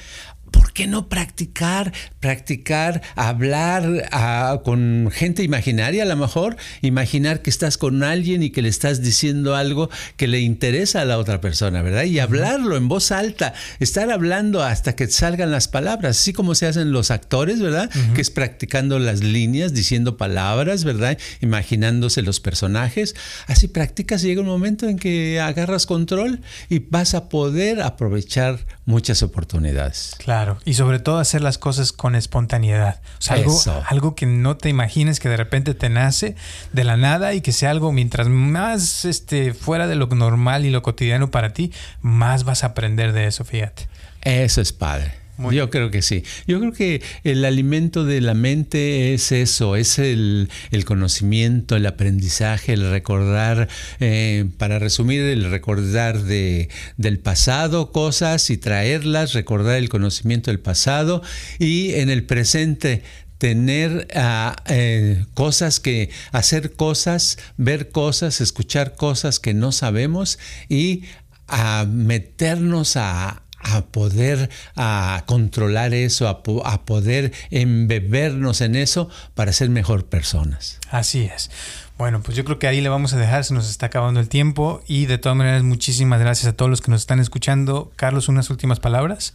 ¿por 0.50 0.72
qué 0.72 0.86
no 0.86 1.08
practicar? 1.08 1.92
Practicar, 2.20 3.02
hablar 3.14 4.08
ah, 4.12 4.60
con 4.64 5.10
gente 5.12 5.42
imaginaria 5.42 6.02
a 6.02 6.06
lo 6.06 6.16
mejor, 6.16 6.56
imaginar 6.82 7.42
que 7.42 7.50
estás 7.50 7.78
con 7.78 8.02
alguien 8.02 8.42
y 8.42 8.50
que 8.50 8.62
le 8.62 8.68
estás 8.68 9.02
diciendo 9.02 9.54
algo 9.54 9.90
que 10.16 10.26
le 10.26 10.40
interesa 10.40 11.02
a 11.02 11.04
la 11.04 11.18
otra 11.18 11.40
persona, 11.40 11.82
¿verdad? 11.82 12.04
Y 12.04 12.18
hablarlo 12.18 12.76
en 12.76 12.88
voz 12.88 13.12
alta, 13.12 13.54
estar 13.80 14.10
hablando 14.10 14.62
hasta 14.62 14.94
que 14.94 15.08
salgan 15.08 15.50
las 15.50 15.68
palabras, 15.68 16.18
así 16.18 16.32
como 16.32 16.54
se 16.54 16.66
hacen 16.66 16.92
los 16.92 17.10
actores, 17.10 17.60
¿verdad? 17.60 17.90
Que 18.14 18.20
es 18.20 18.30
practicando 18.30 18.98
las 18.98 19.22
líneas, 19.22 19.72
diciendo 19.74 20.16
palabras, 20.16 20.84
¿verdad? 20.84 21.18
Imaginándose 21.40 22.22
los 22.22 22.40
personajes. 22.40 23.14
Así 23.46 23.68
practicas 23.68 24.22
y 24.24 24.28
llega 24.28 24.40
un 24.40 24.46
momento 24.46 24.88
en 24.88 24.98
que 24.98 25.40
agarras 25.40 25.86
control 25.86 26.40
y 26.68 26.80
vas 26.80 27.14
a 27.14 27.28
poder 27.28 27.82
aprovechar 27.82 28.58
muchas 28.84 29.22
oportunidades. 29.22 30.14
Claro, 30.18 30.35
y 30.64 30.74
sobre 30.74 30.98
todo 30.98 31.18
hacer 31.18 31.42
las 31.42 31.58
cosas 31.58 31.92
con 31.92 32.14
espontaneidad. 32.14 33.00
O 33.18 33.22
sea, 33.22 33.36
algo, 33.36 33.60
algo, 33.88 34.14
que 34.14 34.26
no 34.26 34.56
te 34.56 34.68
imagines 34.68 35.20
que 35.20 35.28
de 35.28 35.36
repente 35.36 35.74
te 35.74 35.88
nace 35.88 36.36
de 36.72 36.84
la 36.84 36.96
nada 36.96 37.34
y 37.34 37.40
que 37.40 37.52
sea 37.52 37.70
algo 37.70 37.92
mientras 37.92 38.28
más 38.28 39.04
este, 39.04 39.54
fuera 39.54 39.86
de 39.86 39.94
lo 39.94 40.06
normal 40.06 40.64
y 40.64 40.70
lo 40.70 40.82
cotidiano 40.82 41.30
para 41.30 41.52
ti, 41.52 41.72
más 42.00 42.44
vas 42.44 42.64
a 42.64 42.68
aprender 42.68 43.12
de 43.12 43.26
eso, 43.26 43.44
fíjate. 43.44 43.88
Eso 44.22 44.60
es 44.60 44.72
padre. 44.72 45.25
Yo 45.52 45.70
creo 45.70 45.90
que 45.90 46.02
sí. 46.02 46.22
Yo 46.46 46.58
creo 46.60 46.72
que 46.72 47.02
el 47.24 47.44
alimento 47.44 48.04
de 48.04 48.20
la 48.20 48.34
mente 48.34 49.14
es 49.14 49.32
eso, 49.32 49.76
es 49.76 49.98
el, 49.98 50.48
conocimiento, 50.84 51.76
el 51.76 51.86
aprendizaje, 51.86 52.72
el 52.72 52.90
recordar, 52.90 53.68
eh, 54.00 54.46
para 54.58 54.78
resumir, 54.78 55.20
el 55.22 55.50
recordar 55.50 56.22
de, 56.22 56.68
del 56.96 57.18
pasado 57.18 57.92
cosas 57.92 58.50
y 58.50 58.56
traerlas, 58.56 59.32
recordar 59.32 59.76
el 59.76 59.88
conocimiento 59.88 60.50
del 60.50 60.60
pasado 60.60 61.22
y 61.58 61.94
en 61.94 62.10
el 62.10 62.24
presente 62.24 63.02
tener 63.38 64.08
ah, 64.14 64.56
eh, 64.66 65.24
cosas 65.34 65.80
que 65.80 66.10
hacer 66.32 66.72
cosas, 66.72 67.38
ver 67.56 67.90
cosas, 67.90 68.40
escuchar 68.40 68.94
cosas 68.96 69.40
que 69.40 69.54
no 69.54 69.72
sabemos 69.72 70.38
y 70.68 71.04
a 71.48 71.86
meternos 71.88 72.96
a, 72.96 73.42
a 73.74 73.82
poder 73.82 74.50
a 74.76 75.24
controlar 75.26 75.94
eso, 75.94 76.28
a, 76.28 76.42
poder 76.84 77.32
embebernos 77.50 78.60
en 78.60 78.76
eso 78.76 79.08
para 79.34 79.52
ser 79.52 79.70
mejor 79.70 80.06
personas. 80.06 80.78
Así 80.90 81.22
es. 81.22 81.50
Bueno, 81.98 82.20
pues 82.22 82.36
yo 82.36 82.44
creo 82.44 82.58
que 82.58 82.66
ahí 82.66 82.82
le 82.82 82.90
vamos 82.90 83.14
a 83.14 83.16
dejar, 83.16 83.44
se 83.44 83.54
nos 83.54 83.70
está 83.70 83.86
acabando 83.86 84.20
el 84.20 84.28
tiempo 84.28 84.82
y 84.86 85.06
de 85.06 85.16
todas 85.16 85.36
maneras 85.36 85.62
muchísimas 85.62 86.20
gracias 86.20 86.52
a 86.52 86.52
todos 86.54 86.70
los 86.70 86.82
que 86.82 86.90
nos 86.90 87.00
están 87.00 87.20
escuchando. 87.20 87.90
Carlos, 87.96 88.28
unas 88.28 88.50
últimas 88.50 88.80
palabras. 88.80 89.32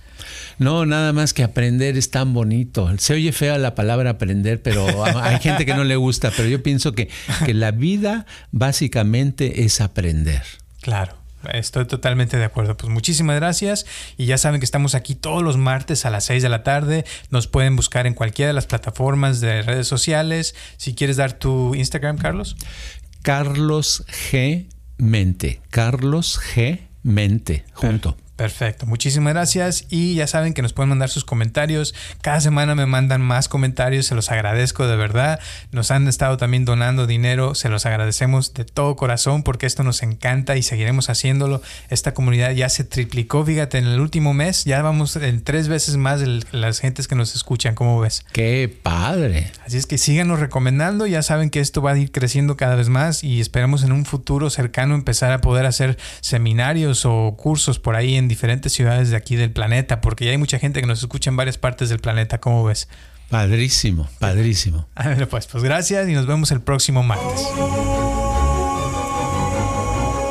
No, 0.60 0.86
nada 0.86 1.12
más 1.12 1.34
que 1.34 1.44
aprender 1.44 1.98
es 1.98 2.12
tan 2.12 2.36
bonito. 2.36 2.92
Se 3.00 3.16
oye 3.16 3.32
fea 3.32 3.58
la 3.58 3.74
palabra 3.74 4.12
aprender, 4.12 4.62
pero 4.62 5.06
hay 5.24 5.40
gente 5.40 5.66
que 5.66 5.74
no 5.74 5.84
le 5.84 5.96
gusta, 5.96 6.32
pero 6.38 6.48
yo 6.48 6.62
pienso 6.62 6.94
que, 6.94 7.10
que 7.46 7.56
la 7.56 7.72
vida 7.72 8.28
básicamente 8.52 9.64
es 9.64 9.82
aprender. 9.82 10.44
Claro. 10.82 11.21
Estoy 11.54 11.86
totalmente 11.86 12.38
de 12.38 12.46
acuerdo. 12.46 12.78
Pues 12.78 12.92
muchísimas 12.92 13.36
gracias. 13.36 13.86
Y 14.18 14.26
ya 14.26 14.38
saben 14.38 14.60
que 14.60 14.66
estamos 14.66 14.96
aquí 14.96 15.16
todos 15.16 15.44
los 15.44 15.58
martes 15.58 16.06
a 16.06 16.10
las 16.10 16.26
6 16.26 16.44
de 16.44 16.50
la 16.50 16.64
tarde. 16.64 17.06
Nos 17.30 17.48
pueden 17.48 17.76
buscar 17.76 18.08
en 18.08 18.14
cualquiera 18.14 18.48
de 18.48 18.54
las 18.54 18.68
plataformas 18.68 19.42
de 19.42 19.62
redes 19.62 19.88
sociales. 19.88 20.56
Si 20.78 20.94
quieres 20.96 21.18
dar 21.18 21.34
tu 21.34 21.76
Instagram, 21.76 22.18
Carlos. 22.18 22.56
Carlos 23.22 24.04
G. 24.08 24.68
Mente. 24.98 25.62
Carlos 25.70 26.40
G. 26.40 26.80
Mente. 27.04 27.66
Junto. 27.74 28.18
Muchísimas 28.86 29.34
gracias 29.34 29.86
y 29.90 30.16
ya 30.16 30.28
saben 30.28 30.54
que 30.54 30.62
nos 30.62 30.74
pueden 30.74 30.90
mandar 30.90 31.10
sus 31.10 31.26
comentarios. 31.26 31.94
Cada 32.22 32.42
semana 32.42 32.76
me 32.76 32.86
mandan 32.86 33.22
más 33.22 33.48
comentarios, 33.48 34.06
se 34.06 34.16
los 34.16 34.32
agradezco 34.32 34.88
de 34.88 34.96
verdad. 34.96 35.40
Nos 35.72 35.92
han 35.92 36.08
estado 36.08 36.38
también 36.38 36.66
donando 36.66 37.08
dinero, 37.08 37.56
se 37.56 37.70
los 37.70 37.86
agradecemos 37.86 38.54
de 38.54 38.66
todo 38.66 38.96
corazón 38.96 39.44
porque 39.44 39.66
esto 39.66 39.84
nos 39.84 40.04
encanta 40.04 40.58
y 40.58 40.64
seguiremos 40.64 41.10
haciéndolo. 41.10 41.62
Esta 41.90 42.14
comunidad 42.14 42.52
ya 42.52 42.70
se 42.70 42.84
triplicó, 42.84 43.46
fíjate, 43.46 43.78
en 43.78 43.88
el 43.88 44.00
último 44.00 44.34
mes 44.34 44.66
ya 44.66 44.82
vamos 44.82 45.16
en 45.16 45.44
tres 45.44 45.68
veces 45.68 45.98
más 45.98 46.20
de 46.20 46.44
las 46.52 46.80
gentes 46.80 47.08
que 47.08 47.16
nos 47.16 47.36
escuchan, 47.36 47.76
¿cómo 47.76 48.00
ves? 48.00 48.26
Qué 48.32 48.74
padre. 48.82 49.52
Así 49.66 49.78
es 49.78 49.86
que 49.86 49.98
síganos 49.98 50.40
recomendando, 50.40 51.08
ya 51.08 51.22
saben 51.22 51.50
que 51.50 51.60
esto 51.60 51.82
va 51.82 51.92
a 51.92 51.98
ir 51.98 52.12
creciendo 52.12 52.58
cada 52.58 52.76
vez 52.76 52.90
más 52.90 53.24
y 53.24 53.42
esperamos 53.42 53.84
en 53.84 53.92
un 53.92 54.06
futuro 54.06 54.50
cercano 54.50 54.96
empezar 54.96 55.32
a 55.32 55.42
poder 55.42 55.66
hacer 55.66 55.98
seminarios 56.22 57.06
o 57.06 57.36
cursos 57.38 57.80
por 57.80 57.96
ahí 57.96 58.16
en 58.16 58.28
diferentes 58.32 58.72
ciudades 58.72 59.10
de 59.10 59.18
aquí 59.18 59.36
del 59.36 59.52
planeta, 59.52 60.02
porque 60.02 60.26
ya 60.26 60.32
hay 60.32 60.38
mucha 60.38 60.58
gente 60.58 60.82
que 60.82 60.88
nos 60.88 61.00
escucha 61.00 61.30
en 61.30 61.36
varias 61.36 61.58
partes 61.58 61.90
del 61.90 62.00
planeta. 62.00 62.40
¿Cómo 62.40 62.64
ves? 62.64 62.88
Padrísimo, 63.30 64.10
padrísimo. 64.20 64.88
pues, 65.30 65.48
pues 65.48 65.64
gracias 65.64 66.10
y 66.10 66.14
nos 66.14 66.26
vemos 66.26 66.52
el 66.52 66.62
próximo 66.62 67.04
martes. 67.04 67.46